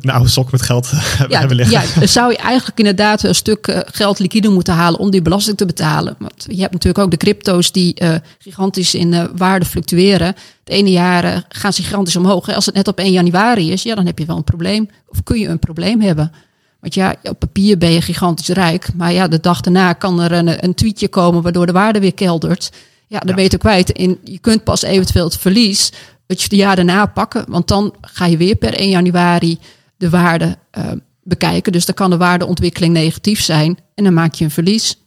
een 0.00 0.10
oude 0.10 0.28
sok 0.28 0.50
met 0.50 0.62
geld 0.62 0.90
ja, 1.28 1.38
hebben 1.38 1.56
liggen. 1.56 2.00
Ja, 2.00 2.06
zou 2.06 2.30
je 2.30 2.38
eigenlijk 2.38 2.78
inderdaad 2.78 3.22
een 3.22 3.34
stuk 3.34 3.66
eh, 3.66 3.78
geld 3.84 4.18
liquide 4.18 4.48
moeten 4.48 4.74
halen 4.74 5.00
om 5.00 5.10
die 5.10 5.22
belasting 5.22 5.56
te 5.56 5.66
betalen. 5.66 6.16
Want 6.18 6.44
je 6.48 6.60
hebt 6.60 6.72
natuurlijk 6.72 7.04
ook 7.04 7.10
de 7.10 7.16
crypto's 7.16 7.72
die 7.72 8.02
uh, 8.02 8.14
gigantisch 8.38 8.94
in 8.94 9.12
uh, 9.12 9.24
waarde 9.36 9.64
fluctueren. 9.64 10.26
Het 10.26 10.74
ene 10.74 10.90
jaar 10.90 11.44
gaan 11.48 11.72
ze 11.72 11.82
gigantisch 11.82 12.16
omhoog. 12.16 12.54
Als 12.54 12.66
het 12.66 12.74
net 12.74 12.88
op 12.88 12.98
1 12.98 13.12
januari 13.12 13.72
is, 13.72 13.82
ja, 13.82 13.94
dan 13.94 14.06
heb 14.06 14.18
je 14.18 14.24
wel 14.24 14.36
een 14.36 14.44
probleem. 14.44 14.88
Of 15.06 15.22
kun 15.22 15.38
je 15.38 15.48
een 15.48 15.58
probleem 15.58 16.00
hebben. 16.00 16.32
Want 16.80 16.94
ja, 16.94 17.14
op 17.22 17.38
papier 17.38 17.78
ben 17.78 17.90
je 17.90 18.02
gigantisch 18.02 18.48
rijk. 18.48 18.88
Maar 18.94 19.12
ja, 19.12 19.28
de 19.28 19.40
dag 19.40 19.60
daarna 19.60 19.92
kan 19.92 20.20
er 20.20 20.32
een, 20.32 20.64
een 20.64 20.74
tweetje 20.74 21.08
komen 21.08 21.42
waardoor 21.42 21.66
de 21.66 21.72
waarde 21.72 22.00
weer 22.00 22.14
keldert. 22.14 22.70
Ja, 23.06 23.18
dan 23.18 23.28
ja. 23.28 23.34
ben 23.34 23.44
je 23.44 23.50
het 23.50 23.58
kwijt. 23.58 23.92
En 23.92 24.18
je 24.24 24.38
kunt 24.38 24.64
pas 24.64 24.82
eventueel 24.82 25.24
het 25.24 25.36
verlies 25.36 25.92
het 26.40 26.54
jaar 26.56 26.76
daarna 26.76 27.06
pakken. 27.06 27.44
Want 27.48 27.68
dan 27.68 27.94
ga 28.00 28.26
je 28.26 28.36
weer 28.36 28.56
per 28.56 28.74
1 28.74 28.88
januari 28.88 29.58
de 29.96 30.10
waarde 30.10 30.58
uh, 30.78 30.92
bekijken. 31.22 31.72
Dus 31.72 31.86
dan 31.86 31.94
kan 31.94 32.10
de 32.10 32.16
waardeontwikkeling 32.16 32.92
negatief 32.92 33.40
zijn 33.40 33.78
en 33.94 34.04
dan 34.04 34.14
maak 34.14 34.34
je 34.34 34.44
een 34.44 34.50
verlies. 34.50 35.01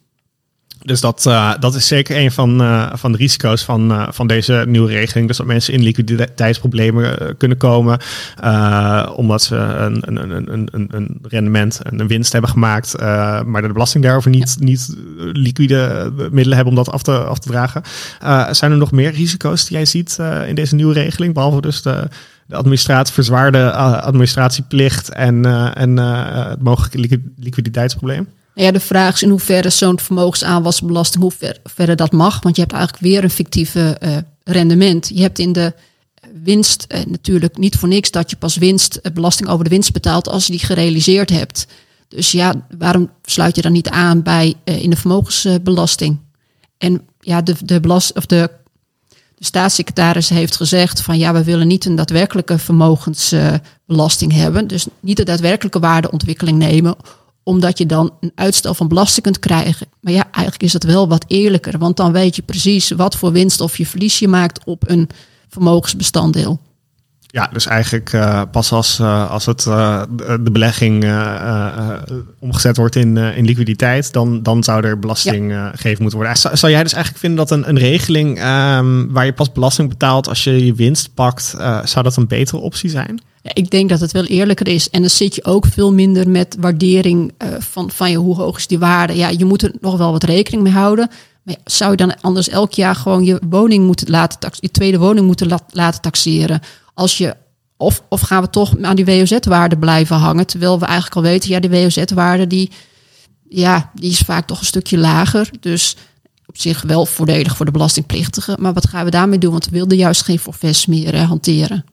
Dus 0.86 1.00
dat, 1.00 1.24
uh, 1.28 1.52
dat 1.60 1.74
is 1.74 1.86
zeker 1.86 2.16
een 2.16 2.32
van, 2.32 2.62
uh, 2.62 2.92
van 2.94 3.12
de 3.12 3.18
risico's 3.18 3.62
van, 3.62 3.90
uh, 3.92 4.08
van 4.10 4.26
deze 4.26 4.64
nieuwe 4.66 4.92
regeling. 4.92 5.28
Dus 5.28 5.36
dat 5.36 5.46
mensen 5.46 5.72
in 5.72 5.82
liquiditeitsproblemen 5.82 7.36
kunnen 7.36 7.56
komen. 7.56 7.98
omdat 9.16 9.42
ze 9.42 9.56
een, 9.56 10.02
een, 10.04 10.30
een, 10.30 10.68
een, 10.72 10.88
een 10.90 11.18
rendement, 11.22 11.80
een 11.82 12.06
winst 12.06 12.32
hebben 12.32 12.50
gemaakt. 12.50 12.98
maar 13.46 13.62
de 13.62 13.72
belasting 13.72 14.04
daarover 14.04 14.30
niet, 14.30 14.56
ja. 14.58 14.64
niet 14.64 14.96
liquide 15.16 16.12
middelen 16.16 16.56
hebben 16.56 16.76
om 16.76 16.84
dat 16.84 16.94
af 16.94 17.02
te, 17.02 17.18
af 17.18 17.38
te 17.38 17.48
dragen. 17.48 17.82
zijn 18.54 18.70
er 18.70 18.78
nog 18.78 18.92
meer 18.92 19.10
risico's 19.10 19.64
die 19.64 19.76
jij 19.76 19.86
ziet 19.86 20.18
in 20.46 20.54
deze 20.54 20.74
nieuwe 20.74 20.94
regeling? 20.94 21.34
Behalve 21.34 21.60
dus 21.60 21.82
de, 21.82 22.08
de 22.46 22.56
administratie, 22.56 23.14
verzwaarde 23.14 23.72
administratieplicht 23.72 25.08
en, 25.08 25.44
en 25.74 25.96
het 25.96 26.62
mogelijke 26.62 27.22
liquiditeitsprobleem? 27.36 28.28
Ja, 28.54 28.70
de 28.70 28.80
vraag 28.80 29.14
is 29.14 29.22
in 29.22 29.30
hoeverre 29.30 29.70
zo'n 29.70 30.00
vermogensaanwasbelasting, 30.00 31.22
hoe 31.22 31.32
ver, 31.32 31.58
verre 31.64 31.94
dat 31.94 32.12
mag. 32.12 32.42
Want 32.42 32.56
je 32.56 32.62
hebt 32.62 32.74
eigenlijk 32.74 33.04
weer 33.04 33.24
een 33.24 33.30
fictieve 33.30 33.98
rendement. 34.44 35.10
Je 35.14 35.20
hebt 35.20 35.38
in 35.38 35.52
de 35.52 35.72
winst 36.42 36.86
natuurlijk 37.06 37.58
niet 37.58 37.76
voor 37.76 37.88
niks 37.88 38.10
dat 38.10 38.30
je 38.30 38.36
pas 38.36 38.56
winst, 38.56 39.00
belasting 39.12 39.48
over 39.48 39.64
de 39.64 39.70
winst 39.70 39.92
betaalt 39.92 40.28
als 40.28 40.46
je 40.46 40.52
die 40.52 40.64
gerealiseerd 40.64 41.30
hebt. 41.30 41.66
Dus 42.08 42.32
ja, 42.32 42.66
waarom 42.78 43.10
sluit 43.22 43.56
je 43.56 43.62
dan 43.62 43.72
niet 43.72 43.88
aan 43.88 44.22
bij 44.22 44.54
in 44.64 44.90
de 44.90 44.96
vermogensbelasting? 44.96 46.18
En 46.78 47.00
ja, 47.20 47.42
de, 47.42 47.54
de, 47.64 47.80
belast, 47.80 48.12
of 48.16 48.26
de 48.26 48.50
De 49.38 49.44
staatssecretaris 49.44 50.28
heeft 50.28 50.56
gezegd 50.56 51.00
van 51.00 51.18
ja, 51.18 51.32
we 51.32 51.44
willen 51.44 51.66
niet 51.66 51.84
een 51.84 51.94
daadwerkelijke 51.94 52.58
vermogensbelasting 52.58 54.32
hebben. 54.32 54.66
Dus 54.66 54.86
niet 55.00 55.16
de 55.16 55.24
daadwerkelijke 55.24 55.78
waardeontwikkeling 55.78 56.58
nemen, 56.58 56.96
omdat 57.42 57.78
je 57.78 57.86
dan 57.86 58.12
een 58.20 58.32
uitstel 58.34 58.74
van 58.74 58.88
belasting 58.88 59.22
kunt 59.22 59.38
krijgen. 59.38 59.86
Maar 60.00 60.12
ja, 60.12 60.24
eigenlijk 60.24 60.62
is 60.62 60.72
het 60.72 60.84
wel 60.84 61.08
wat 61.08 61.24
eerlijker, 61.26 61.78
want 61.78 61.96
dan 61.96 62.12
weet 62.12 62.36
je 62.36 62.42
precies 62.42 62.90
wat 62.90 63.16
voor 63.16 63.32
winst 63.32 63.60
of 63.60 63.76
je 63.78 63.86
verlies 63.86 64.18
je 64.18 64.28
maakt 64.28 64.64
op 64.64 64.88
een 64.88 65.08
vermogensbestanddeel. 65.48 66.60
Ja, 67.36 67.48
dus 67.52 67.66
eigenlijk 67.66 68.12
uh, 68.12 68.42
pas 68.50 68.72
als, 68.72 68.98
uh, 68.98 69.30
als 69.30 69.46
het, 69.46 69.64
uh, 69.68 70.02
de 70.40 70.50
belegging 70.50 71.04
omgezet 72.38 72.76
wordt 72.76 72.96
in, 72.96 73.16
in 73.16 73.44
liquiditeit, 73.44 74.12
dan, 74.12 74.42
dan 74.42 74.64
zou 74.64 74.84
er 74.84 74.98
belasting 74.98 75.50
ja. 75.50 75.70
gegeven 75.70 76.02
moeten 76.02 76.18
worden. 76.18 76.36
Zou, 76.36 76.56
zou, 76.56 76.72
jij 76.72 76.82
dus 76.82 76.92
eigenlijk 76.92 77.24
vinden 77.24 77.46
dat 77.46 77.58
een, 77.58 77.68
een 77.68 77.78
regeling 77.78 78.38
um, 78.38 79.12
waar 79.12 79.24
je 79.24 79.32
pas 79.32 79.52
belasting 79.52 79.88
betaalt 79.88 80.28
als 80.28 80.44
je 80.44 80.66
je 80.66 80.74
winst 80.74 81.14
pakt, 81.14 81.54
zou 81.84 82.02
dat 82.02 82.16
een 82.16 82.26
betere 82.26 82.58
optie 82.58 82.90
zijn? 82.90 83.20
Ja, 83.42 83.50
ik 83.54 83.70
denk 83.70 83.88
dat 83.88 84.00
het 84.00 84.12
wel 84.12 84.24
eerlijker 84.24 84.68
is. 84.68 84.90
En 84.90 85.00
dan 85.00 85.10
zit 85.10 85.34
je 85.34 85.44
ook 85.44 85.66
veel 85.66 85.92
minder 85.92 86.28
met 86.28 86.56
waardering 86.60 87.32
van, 87.58 87.90
van 87.90 88.10
je, 88.10 88.16
hoe 88.16 88.36
hoog 88.36 88.56
is 88.56 88.66
die 88.66 88.78
waarde. 88.78 89.16
Ja, 89.16 89.28
je 89.28 89.44
moet 89.44 89.62
er 89.62 89.72
nog 89.80 89.96
wel 89.96 90.12
wat 90.12 90.24
rekening 90.24 90.62
mee 90.62 90.72
houden. 90.72 91.10
Maar 91.42 91.56
zou 91.64 91.90
je 91.90 91.96
dan 91.96 92.20
anders 92.20 92.48
elk 92.48 92.72
jaar 92.72 92.94
gewoon 92.94 93.24
je 93.24 93.40
woning 93.48 93.86
moeten 93.86 94.10
laten 94.10 94.38
taxeren, 94.38 94.68
je 94.72 94.78
tweede 94.78 94.98
woning 94.98 95.26
moeten 95.26 95.48
la 95.48 95.60
laten 95.70 96.00
taxeren? 96.00 96.60
Als 96.96 97.18
je, 97.18 97.36
of, 97.76 98.02
of 98.08 98.20
gaan 98.20 98.42
we 98.42 98.50
toch 98.50 98.74
aan 98.82 98.96
die 98.96 99.04
WOZ-waarde 99.04 99.78
blijven 99.78 100.16
hangen? 100.16 100.46
Terwijl 100.46 100.78
we 100.78 100.84
eigenlijk 100.84 101.16
al 101.16 101.22
weten, 101.22 101.50
ja, 101.50 101.60
die 101.60 101.70
WOZ-waarde 101.70 102.46
die, 102.46 102.70
ja, 103.48 103.90
die 103.94 104.10
is 104.10 104.18
vaak 104.18 104.46
toch 104.46 104.60
een 104.60 104.66
stukje 104.66 104.98
lager. 104.98 105.50
Dus 105.60 105.96
op 106.46 106.58
zich 106.58 106.82
wel 106.82 107.06
voordelig 107.06 107.56
voor 107.56 107.66
de 107.66 107.72
belastingplichtigen. 107.72 108.56
Maar 108.60 108.72
wat 108.72 108.88
gaan 108.88 109.04
we 109.04 109.10
daarmee 109.10 109.38
doen? 109.38 109.50
Want 109.52 109.64
we 109.64 109.70
wilden 109.70 109.96
juist 109.96 110.22
geen 110.22 110.38
forfaits 110.38 110.86
meer 110.86 111.16
hanteren. 111.16 111.84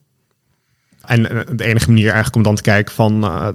En 1.08 1.30
eh, 1.30 1.56
de 1.56 1.64
enige 1.64 1.88
manier 1.88 2.06
eigenlijk 2.06 2.36
om 2.36 2.44
dan 2.44 2.56
te 2.56 2.62
kijken 2.62 2.94
van 2.94 3.24
uh, 3.24 3.48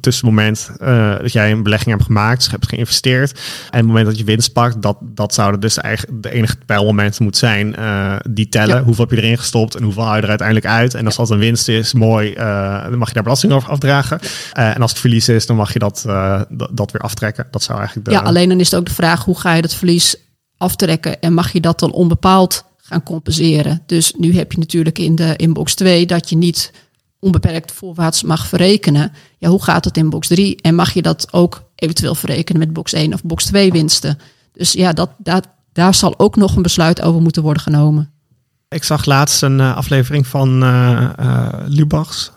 tussen 0.00 0.26
het 0.26 0.34
moment 0.34 0.70
uh, 0.82 1.18
dat 1.18 1.32
jij 1.32 1.50
een 1.50 1.62
belegging 1.62 1.90
hebt 1.90 2.04
gemaakt, 2.06 2.38
dus 2.38 2.50
hebt 2.50 2.68
geïnvesteerd, 2.68 3.40
en 3.70 3.78
het 3.78 3.86
moment 3.86 4.06
dat 4.06 4.18
je 4.18 4.24
winst 4.24 4.52
pakt, 4.52 4.82
dat, 4.82 4.96
dat 5.00 5.34
zouden 5.34 5.60
dus 5.60 5.78
eigenlijk 5.78 6.22
de 6.22 6.30
enige 6.30 6.56
pijlmomenten 6.66 7.22
moeten 7.22 7.40
zijn 7.40 7.74
uh, 7.78 8.16
die 8.30 8.48
tellen. 8.48 8.76
Ja. 8.76 8.82
Hoeveel 8.82 9.04
heb 9.08 9.18
je 9.18 9.24
erin 9.24 9.38
gestopt 9.38 9.74
en 9.74 9.82
hoeveel 9.82 10.02
haal 10.02 10.16
je 10.16 10.22
er 10.22 10.28
uiteindelijk 10.28 10.66
uit? 10.66 10.94
En 10.94 11.04
als 11.04 11.16
dat 11.16 11.30
een 11.30 11.38
winst 11.38 11.68
is, 11.68 11.92
mooi, 11.92 12.34
dan 12.34 12.98
mag 12.98 13.08
je 13.08 13.14
daar 13.14 13.22
belasting 13.22 13.52
over 13.52 13.70
afdragen. 13.70 14.18
en 14.52 14.80
als 14.82 14.90
het 14.90 15.00
verlies 15.00 15.28
is, 15.28 15.46
dan 15.46 15.56
mag 15.56 15.72
je 15.72 15.78
dat, 15.78 16.04
dat 16.70 16.92
weer 16.92 17.02
aftrekken. 17.02 17.46
Dat 17.50 17.62
zou 17.62 17.78
eigenlijk 17.78 18.08
de... 18.08 18.14
Ja, 18.14 18.20
alleen 18.20 18.48
dan 18.48 18.60
is 18.60 18.70
het 18.70 18.80
ook 18.80 18.86
de 18.86 18.94
vraag, 18.94 19.24
hoe 19.24 19.40
ga 19.40 19.54
je 19.54 19.62
dat 19.62 19.74
verlies 19.74 20.16
aftrekken 20.56 21.20
en 21.20 21.34
mag 21.34 21.52
je 21.52 21.60
dat 21.60 21.78
dan 21.78 21.92
onbepaald 21.92 22.64
gaan 22.76 23.02
compenseren? 23.02 23.82
Dus 23.86 24.12
nu 24.16 24.36
heb 24.36 24.52
je 24.52 24.58
natuurlijk 24.58 24.98
in 24.98 25.14
de 25.14 25.36
inbox 25.36 25.74
2 25.74 26.06
dat 26.06 26.30
je 26.30 26.36
niet 26.36 26.72
onbeperkt 27.26 27.72
voorwaarts 27.72 28.22
mag 28.22 28.46
verrekenen. 28.46 29.12
Ja, 29.38 29.48
hoe 29.48 29.62
gaat 29.62 29.84
het 29.84 29.96
in 29.96 30.10
box 30.10 30.28
3? 30.28 30.60
En 30.60 30.74
mag 30.74 30.92
je 30.92 31.02
dat 31.02 31.32
ook 31.32 31.62
eventueel 31.74 32.14
verrekenen 32.14 32.60
met 32.60 32.72
box 32.72 32.92
1 32.92 33.12
of 33.12 33.22
box 33.22 33.44
2 33.44 33.72
winsten? 33.72 34.18
Dus 34.52 34.72
ja, 34.72 34.92
dat, 34.92 35.10
dat, 35.18 35.48
daar 35.72 35.94
zal 35.94 36.18
ook 36.18 36.36
nog 36.36 36.56
een 36.56 36.62
besluit 36.62 37.02
over 37.02 37.22
moeten 37.22 37.42
worden 37.42 37.62
genomen. 37.62 38.10
Ik 38.68 38.84
zag 38.84 39.04
laatst 39.04 39.42
een 39.42 39.58
uh, 39.58 39.76
aflevering 39.76 40.26
van 40.26 40.62
uh, 40.62 41.08
uh, 41.20 41.48
Lubachs 41.66 42.32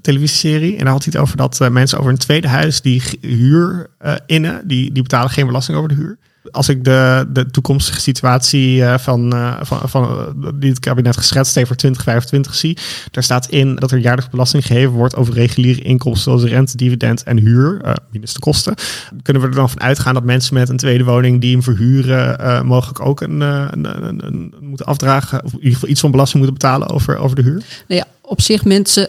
televisieserie. 0.00 0.76
En 0.76 0.84
daar 0.84 0.92
had 0.92 1.04
hij 1.04 1.12
het 1.12 1.22
over 1.22 1.36
dat 1.36 1.70
mensen 1.70 1.98
over 1.98 2.10
een 2.10 2.18
tweede 2.18 2.48
huis 2.48 2.80
die 2.80 3.02
huur 3.20 3.90
innen, 4.26 4.68
die, 4.68 4.92
die 4.92 5.02
betalen 5.02 5.30
geen 5.30 5.46
belasting 5.46 5.76
over 5.76 5.88
de 5.88 5.94
huur 5.94 6.18
als 6.50 6.68
ik 6.68 6.84
de, 6.84 7.26
de 7.32 7.50
toekomstige 7.50 8.00
situatie 8.00 8.76
uh, 8.76 8.98
van, 8.98 9.34
uh, 9.34 9.56
van, 9.60 9.88
van 9.88 10.32
uh, 10.42 10.48
die 10.54 10.70
het 10.70 10.78
kabinet 10.78 11.16
geschetst 11.16 11.54
heeft 11.54 11.66
voor 11.66 11.76
2025 11.76 12.54
zie, 12.54 12.78
daar 13.10 13.22
staat 13.22 13.48
in 13.48 13.74
dat 13.76 13.90
er 13.90 13.98
jaarlijks 13.98 14.30
belasting 14.30 14.66
geheven 14.66 14.92
wordt 14.92 15.16
over 15.16 15.34
reguliere 15.34 15.82
inkomsten 15.82 16.22
zoals 16.22 16.50
rente, 16.50 16.76
dividend 16.76 17.22
en 17.22 17.38
huur, 17.38 17.96
minus 18.10 18.32
de 18.32 18.40
kosten. 18.40 18.74
Kunnen 19.22 19.42
we 19.42 19.48
er 19.48 19.54
dan 19.54 19.70
van 19.70 19.80
uitgaan 19.80 20.14
dat 20.14 20.24
mensen 20.24 20.54
met 20.54 20.68
een 20.68 20.76
tweede 20.76 21.04
woning 21.04 21.40
die 21.40 21.52
hem 21.52 21.62
verhuren 21.62 22.66
mogelijk 22.66 23.00
ook 23.00 23.20
een, 23.20 23.40
een, 23.40 24.04
een, 24.06 24.26
een, 24.26 24.54
moeten 24.60 24.86
afdragen, 24.86 25.44
of 25.44 25.52
in 25.52 25.58
ieder 25.58 25.72
geval 25.72 25.88
iets 25.88 26.00
van 26.00 26.10
belasting 26.10 26.42
moeten 26.42 26.60
betalen 26.60 26.88
over, 26.88 27.16
over 27.16 27.36
de 27.36 27.42
huur? 27.42 27.64
Nou 27.88 28.00
ja, 28.00 28.06
op 28.20 28.40
zich 28.40 28.64
mensen 28.64 29.08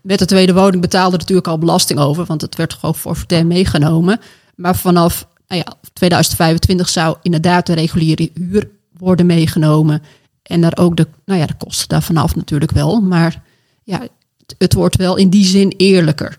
met 0.00 0.18
de 0.18 0.26
tweede 0.26 0.52
woning 0.52 0.82
betaalden 0.82 1.18
natuurlijk 1.18 1.48
al 1.48 1.58
belasting 1.58 1.98
over, 1.98 2.24
want 2.24 2.40
het 2.40 2.56
werd 2.56 2.72
gewoon 2.72 2.94
voor 2.94 3.24
meegenomen. 3.44 4.20
Maar 4.54 4.76
vanaf 4.76 5.26
nou 5.52 5.64
ja, 5.66 5.74
2025 5.92 6.88
zou 6.88 7.16
inderdaad 7.22 7.66
de 7.66 7.72
reguliere 7.72 8.30
huur 8.34 8.70
worden 8.98 9.26
meegenomen. 9.26 10.02
En 10.42 10.60
daar 10.60 10.76
ook 10.78 10.96
de, 10.96 11.06
nou 11.24 11.40
ja, 11.40 11.46
de 11.46 11.54
kosten 11.54 11.88
daarvan 11.88 12.16
af 12.16 12.34
natuurlijk 12.34 12.70
wel. 12.70 13.00
Maar 13.00 13.42
ja, 13.84 14.00
het, 14.00 14.54
het 14.58 14.72
wordt 14.72 14.96
wel 14.96 15.16
in 15.16 15.30
die 15.30 15.44
zin 15.44 15.74
eerlijker. 15.76 16.38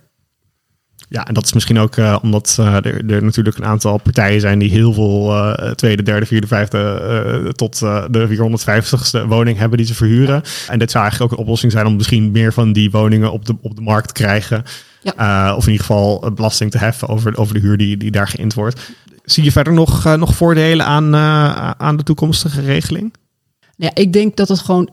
Ja, 1.13 1.27
en 1.27 1.33
dat 1.33 1.45
is 1.45 1.53
misschien 1.53 1.79
ook 1.79 1.95
uh, 1.95 2.17
omdat 2.21 2.57
uh, 2.59 2.75
er, 2.75 3.11
er, 3.11 3.23
natuurlijk 3.23 3.57
een 3.57 3.65
aantal 3.65 3.97
partijen 3.97 4.39
zijn 4.41 4.59
die 4.59 4.69
heel 4.69 4.93
veel 4.93 5.29
uh, 5.31 5.71
tweede, 5.71 6.03
derde, 6.03 6.25
vierde, 6.25 6.47
vijfde 6.47 7.51
tot 7.55 7.79
de 7.79 8.27
450ste 8.29 9.27
woning 9.27 9.57
hebben 9.57 9.77
die 9.77 9.87
ze 9.87 9.93
verhuren. 9.93 10.41
En 10.67 10.79
dit 10.79 10.91
zou 10.91 11.03
eigenlijk 11.03 11.31
ook 11.31 11.37
een 11.37 11.43
oplossing 11.43 11.71
zijn 11.71 11.85
om 11.85 11.95
misschien 11.95 12.31
meer 12.31 12.53
van 12.53 12.73
die 12.73 12.91
woningen 12.91 13.31
op 13.31 13.45
de, 13.45 13.55
op 13.61 13.75
de 13.75 13.81
markt 13.81 14.07
te 14.07 14.13
krijgen. 14.13 14.63
Ja. 15.01 15.55
of 15.55 15.65
in 15.65 15.71
ieder 15.71 15.85
geval 15.85 16.31
belasting 16.35 16.71
te 16.71 16.77
heffen 16.77 17.07
over, 17.07 17.37
over 17.37 17.53
de 17.53 17.59
huur 17.59 17.77
die, 17.77 17.97
die 17.97 18.11
daar 18.11 18.27
geïnd 18.27 18.53
wordt. 18.53 18.91
Zie 19.23 19.43
je 19.43 19.51
verder 19.51 19.73
nog, 19.73 20.15
nog 20.17 20.35
voordelen 20.35 20.85
aan, 20.85 21.15
aan 21.77 21.97
de 21.97 22.03
toekomstige 22.03 22.61
regeling? 22.61 23.13
Ja, 23.75 23.91
ik 23.93 24.13
denk 24.13 24.35
dat 24.35 24.47
het 24.47 24.59
gewoon 24.59 24.89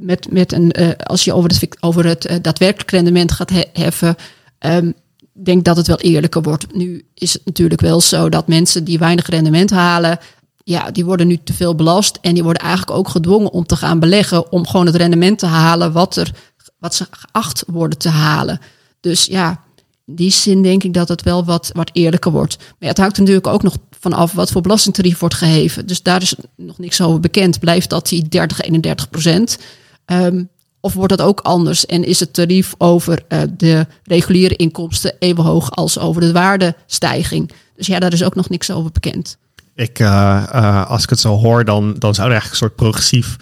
met, 0.00 0.32
met 0.32 0.52
een, 0.52 0.96
als 0.96 1.24
je 1.24 1.32
over 1.32 1.50
het, 1.50 1.76
over 1.80 2.06
het 2.06 2.38
daadwerkelijk 2.42 2.90
rendement 2.90 3.32
gaat 3.32 3.50
he 3.50 3.64
heffen, 3.72 4.16
um, 4.58 4.94
denk 5.32 5.64
dat 5.64 5.76
het 5.76 5.86
wel 5.86 6.00
eerlijker 6.00 6.42
wordt. 6.42 6.74
Nu 6.74 7.04
is 7.14 7.32
het 7.32 7.44
natuurlijk 7.44 7.80
wel 7.80 8.00
zo 8.00 8.28
dat 8.28 8.48
mensen 8.48 8.84
die 8.84 8.98
weinig 8.98 9.26
rendement 9.26 9.70
halen, 9.70 10.18
ja, 10.64 10.90
die 10.90 11.04
worden 11.04 11.26
nu 11.26 11.38
te 11.44 11.52
veel 11.52 11.74
belast 11.74 12.18
en 12.20 12.34
die 12.34 12.42
worden 12.42 12.62
eigenlijk 12.62 12.98
ook 12.98 13.08
gedwongen 13.08 13.52
om 13.52 13.66
te 13.66 13.76
gaan 13.76 13.98
beleggen 13.98 14.52
om 14.52 14.66
gewoon 14.66 14.86
het 14.86 14.94
rendement 14.94 15.38
te 15.38 15.46
halen 15.46 15.92
wat, 15.92 16.16
er, 16.16 16.32
wat 16.78 16.94
ze 16.94 17.06
geacht 17.10 17.64
worden 17.66 17.98
te 17.98 18.08
halen. 18.08 18.60
Dus 19.00 19.24
ja, 19.24 19.64
die 20.04 20.30
zin 20.30 20.62
denk 20.62 20.82
ik 20.82 20.94
dat 20.94 21.08
het 21.08 21.22
wel 21.22 21.44
wat, 21.44 21.70
wat 21.72 21.90
eerlijker 21.92 22.30
wordt. 22.32 22.56
Maar 22.78 22.88
het 22.88 22.98
hangt 22.98 23.18
natuurlijk 23.18 23.46
ook 23.46 23.62
nog 23.62 23.76
vanaf 24.00 24.32
wat 24.32 24.50
voor 24.50 24.62
belastingtarief 24.62 25.18
wordt 25.18 25.34
geheven. 25.34 25.86
Dus 25.86 26.02
daar 26.02 26.22
is 26.22 26.34
nog 26.56 26.78
niks 26.78 27.00
over 27.00 27.20
bekend. 27.20 27.58
Blijft 27.58 27.90
dat 27.90 28.08
die 28.08 28.28
30, 28.28 28.60
31 28.60 29.10
procent? 29.10 29.58
Um, 30.06 30.48
of 30.82 30.94
wordt 30.94 31.16
dat 31.16 31.26
ook 31.26 31.40
anders? 31.40 31.86
En 31.86 32.04
is 32.04 32.20
het 32.20 32.32
tarief 32.32 32.74
over 32.78 33.22
uh, 33.28 33.42
de 33.56 33.86
reguliere 34.04 34.56
inkomsten 34.56 35.14
even 35.18 35.44
hoog 35.44 35.70
als 35.70 35.98
over 35.98 36.20
de 36.20 36.32
waardestijging? 36.32 37.52
Dus 37.76 37.86
ja, 37.86 37.98
daar 37.98 38.12
is 38.12 38.24
ook 38.24 38.34
nog 38.34 38.48
niks 38.48 38.70
over 38.70 38.92
bekend. 38.92 39.36
Ik, 39.74 39.98
uh, 39.98 40.42
uh, 40.54 40.90
als 40.90 41.02
ik 41.02 41.10
het 41.10 41.20
zo 41.20 41.36
hoor, 41.36 41.64
dan, 41.64 41.94
dan 41.98 42.14
zou 42.14 42.26
er 42.26 42.32
eigenlijk 42.32 42.50
een 42.50 42.68
soort 42.68 42.76
progressief 42.76 43.36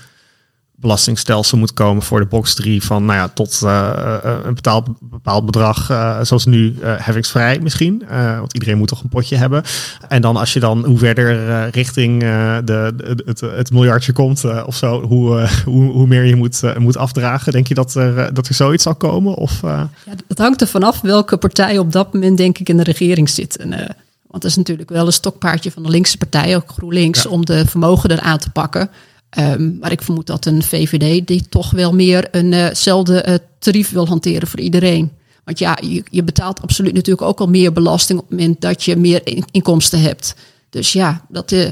belastingstelsel 0.80 1.58
moet 1.58 1.72
komen 1.72 2.02
voor 2.02 2.20
de 2.20 2.26
box 2.26 2.54
3 2.54 2.82
van 2.82 3.04
nou 3.04 3.18
ja, 3.18 3.28
tot 3.28 3.60
uh, 3.64 4.16
een 4.44 4.54
betaald, 4.54 4.88
bepaald 5.00 5.46
bedrag, 5.46 5.90
uh, 5.90 6.18
zoals 6.22 6.46
nu 6.46 6.74
heffingsvrij 6.82 7.58
misschien, 7.62 8.04
want 8.38 8.52
iedereen 8.52 8.78
moet 8.78 8.88
toch 8.88 9.02
een 9.02 9.08
potje 9.08 9.36
hebben. 9.36 9.62
En 10.08 10.22
dan 10.22 10.36
als 10.36 10.52
je 10.52 10.60
dan 10.60 10.84
hoe 10.84 10.98
verder 10.98 11.68
richting 11.68 12.20
de, 12.20 12.62
de, 12.64 13.22
het, 13.24 13.40
het 13.40 13.72
miljardje 13.72 14.12
komt 14.12 14.64
of 14.66 14.76
zo, 14.76 15.02
hoe, 15.02 15.48
hoe, 15.64 15.90
hoe 15.92 16.06
meer 16.06 16.24
je 16.24 16.36
moet, 16.36 16.62
moet 16.78 16.96
afdragen, 16.96 17.52
denk 17.52 17.66
je 17.66 17.74
dat 17.74 17.94
er, 17.94 18.34
dat 18.34 18.48
er 18.48 18.54
zoiets 18.54 18.82
zal 18.82 18.94
komen? 18.94 19.34
Of, 19.34 19.60
ja, 19.62 19.88
dat 20.26 20.38
hangt 20.38 20.60
er 20.60 20.66
vanaf 20.66 21.00
welke 21.00 21.36
partij 21.36 21.78
op 21.78 21.92
dat 21.92 22.12
moment 22.12 22.36
denk 22.36 22.58
ik 22.58 22.68
in 22.68 22.76
de 22.76 22.82
regering 22.82 23.28
zit. 23.28 23.56
En, 23.56 23.96
want 24.30 24.42
dat 24.42 24.50
is 24.50 24.56
natuurlijk 24.56 24.90
wel 24.90 25.06
een 25.06 25.12
stokpaardje 25.12 25.70
van 25.70 25.82
de 25.82 25.88
linkse 25.88 26.18
partij, 26.18 26.56
ook 26.56 26.70
GroenLinks, 26.70 27.22
ja. 27.22 27.30
om 27.30 27.44
de 27.44 27.66
vermogen 27.66 28.10
eraan 28.10 28.38
te 28.38 28.50
pakken. 28.50 28.90
Um, 29.38 29.76
maar 29.80 29.92
ik 29.92 30.02
vermoed 30.02 30.26
dat 30.26 30.46
een 30.46 30.62
VVD 30.62 31.26
die 31.26 31.48
toch 31.48 31.70
wel 31.70 31.94
meer 31.94 32.30
eenzelfde 32.30 33.24
uh, 33.26 33.32
uh, 33.32 33.38
tarief 33.58 33.90
wil 33.90 34.06
hanteren 34.06 34.48
voor 34.48 34.60
iedereen. 34.60 35.12
Want 35.44 35.58
ja, 35.58 35.78
je, 35.82 36.02
je, 36.10 36.22
betaalt 36.22 36.62
absoluut 36.62 36.94
natuurlijk 36.94 37.26
ook 37.26 37.40
al 37.40 37.48
meer 37.48 37.72
belasting 37.72 38.18
op 38.18 38.28
het 38.28 38.38
moment 38.38 38.60
dat 38.60 38.84
je 38.84 38.96
meer 38.96 39.20
in, 39.24 39.44
inkomsten 39.50 40.00
hebt. 40.00 40.34
Dus 40.70 40.92
ja, 40.92 41.24
dat 41.28 41.52
uh, 41.52 41.68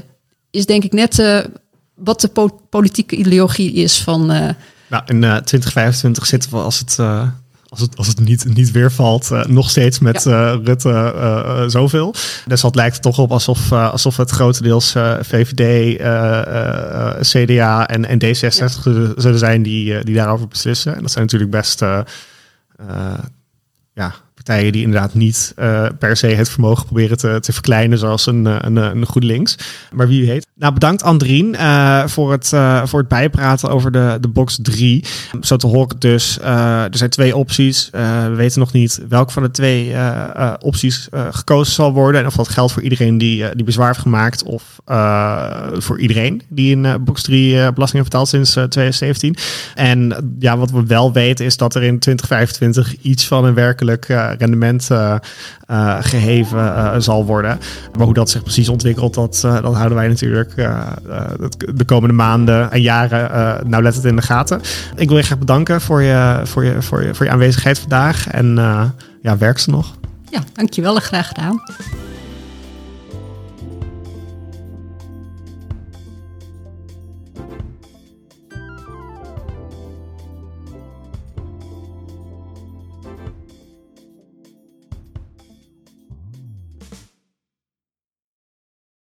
is 0.51 0.67
denk 0.67 0.85
ik 0.85 0.93
net 0.93 1.19
eh, 1.19 1.39
wat 1.95 2.21
de 2.21 2.29
po 2.29 2.61
politieke 2.71 3.17
ideologie 3.17 3.73
is 3.73 4.03
van. 4.03 4.27
nou, 4.27 5.03
in 5.07 5.21
2025 5.21 6.27
zitten 6.27 6.51
we 6.51 6.57
als 6.57 6.79
het 6.79 6.99
als 7.69 7.81
het, 7.81 7.97
als 7.97 8.07
het 8.07 8.21
niet, 8.21 8.55
niet 8.55 8.71
weer 8.71 8.93
valt, 8.93 9.31
uh, 9.33 9.45
nog 9.45 9.71
steeds 9.71 9.99
met 9.99 10.23
ja. 10.23 10.55
uh, 10.55 10.65
Rutte 10.65 10.89
uh, 10.89 11.65
zoveel. 11.67 12.15
Dus 12.47 12.61
dat 12.61 12.75
lijkt 12.75 12.97
er 12.97 13.03
toch 13.03 13.19
op 13.19 13.33
alsof, 13.33 13.73
alsof 13.73 14.17
het 14.17 14.31
grotendeels 14.31 14.93
VVD, 15.21 15.97
CDA 17.21 17.87
en, 17.89 18.05
en 18.05 18.19
D66 18.25 18.59
ja. 18.59 18.69
zullen 19.17 19.39
zijn 19.39 19.63
die, 19.63 20.05
die 20.05 20.15
daarover 20.15 20.49
beslissen. 20.49 20.95
En 20.95 21.03
dat 21.03 21.11
zijn 21.11 21.25
natuurlijk 21.25 21.51
best 21.51 21.81
ja, 23.95 24.15
partijen 24.49 24.73
die 24.73 24.83
inderdaad 24.83 25.15
niet 25.15 25.55
uh, 25.59 25.87
per 25.99 26.17
se 26.17 26.27
het 26.27 26.49
vermogen 26.49 26.85
proberen 26.85 27.19
te, 27.19 27.39
te 27.41 27.53
verkleinen, 27.53 27.99
zoals 27.99 28.27
een, 28.27 28.67
een, 28.67 28.77
een 28.77 29.07
GroenLinks. 29.07 29.57
Maar 29.93 30.09
wie 30.09 30.27
weet. 30.27 30.47
Nou, 30.55 30.73
bedankt 30.73 31.03
Andrien 31.03 31.57
voor, 32.07 32.33
het, 32.33 32.49
voor 32.85 32.99
het 32.99 33.09
bijpraten 33.09 33.71
over 33.71 33.93
de, 33.93 34.19
de 34.21 34.29
box 34.29 34.59
3. 34.63 35.05
Zo 35.41 35.57
te 35.57 35.67
horen 35.67 35.99
dus, 35.99 36.39
er 36.41 36.89
zijn 36.91 37.11
twee 37.11 37.37
opties. 37.37 37.89
we 37.93 38.33
weten 38.35 38.61
nog 38.61 38.73
niet 38.73 39.01
welke 39.09 39.33
van 39.33 39.43
de 39.43 39.51
twee 39.51 39.95
opties 40.61 41.09
gekozen 41.31 41.75
zal 41.75 41.93
worden. 41.93 42.21
En 42.21 42.27
of 42.27 42.35
dat 42.35 42.49
geldt 42.49 42.73
voor 42.73 42.83
iedereen 42.83 43.19
die, 43.19 43.55
die 43.55 43.65
bezwaar 43.65 43.87
heeft 43.87 44.01
gemaakt 44.01 44.43
of 44.43 44.63
voor 45.79 46.01
iedereen 46.01 46.43
die 46.49 46.71
in 46.71 47.05
box 47.05 47.23
3 47.23 47.53
belasting 47.53 47.93
heeft 47.93 48.11
betaald 48.11 48.29
sinds 48.29 48.51
2017. 48.51 49.37
En 49.75 50.37
ja, 50.39 50.59
wat 50.59 50.71
we 50.71 50.87
wel 50.87 51.13
weten 51.13 51.45
is 51.45 51.57
dat 51.57 51.75
er 51.75 51.83
in 51.83 51.99
2025 51.99 52.97
iets 53.03 53.27
van 53.27 53.45
een 53.45 53.55
werkelijk 53.55 54.09
rendement 54.39 54.89
uh, 54.91 55.17
geheven 56.01 57.03
zal 57.03 57.27
worden. 57.27 57.59
Maar 57.97 58.05
hoe 58.05 58.15
dat 58.15 58.31
zich 58.31 58.43
precies 58.43 58.69
ontwikkelt, 58.69 59.15
dat, 59.15 59.39
dat 59.41 59.75
houden 59.75 59.95
wij 59.95 60.09
natuurlijk 60.09 60.55
de 61.75 61.85
komende 61.87 62.15
maanden 62.15 62.71
en 62.71 62.81
jaren 62.81 63.69
nauwlettend 63.69 64.05
in 64.05 64.17
de 64.17 64.23
gaten. 64.23 64.61
Ik 64.97 65.09
wil 65.09 65.17
je 65.17 65.23
graag 65.23 65.39
bedanken 65.39 65.81
voor 65.81 66.03
je, 66.03 66.41
voor 66.45 66.65
je, 66.65 66.83
voor 66.83 67.03
je, 67.03 67.15
voor 67.15 67.27
je 67.27 67.33
aanwezigheid 67.33 67.79
vandaag. 67.79 68.29
En 68.29 68.55
ja, 69.23 69.39
werk 69.39 69.59
ze 69.59 69.71
nog. 69.71 69.97
Ja, 70.31 70.41
dankjewel. 70.53 70.95
Graag 70.95 71.29
gedaan. 71.29 71.61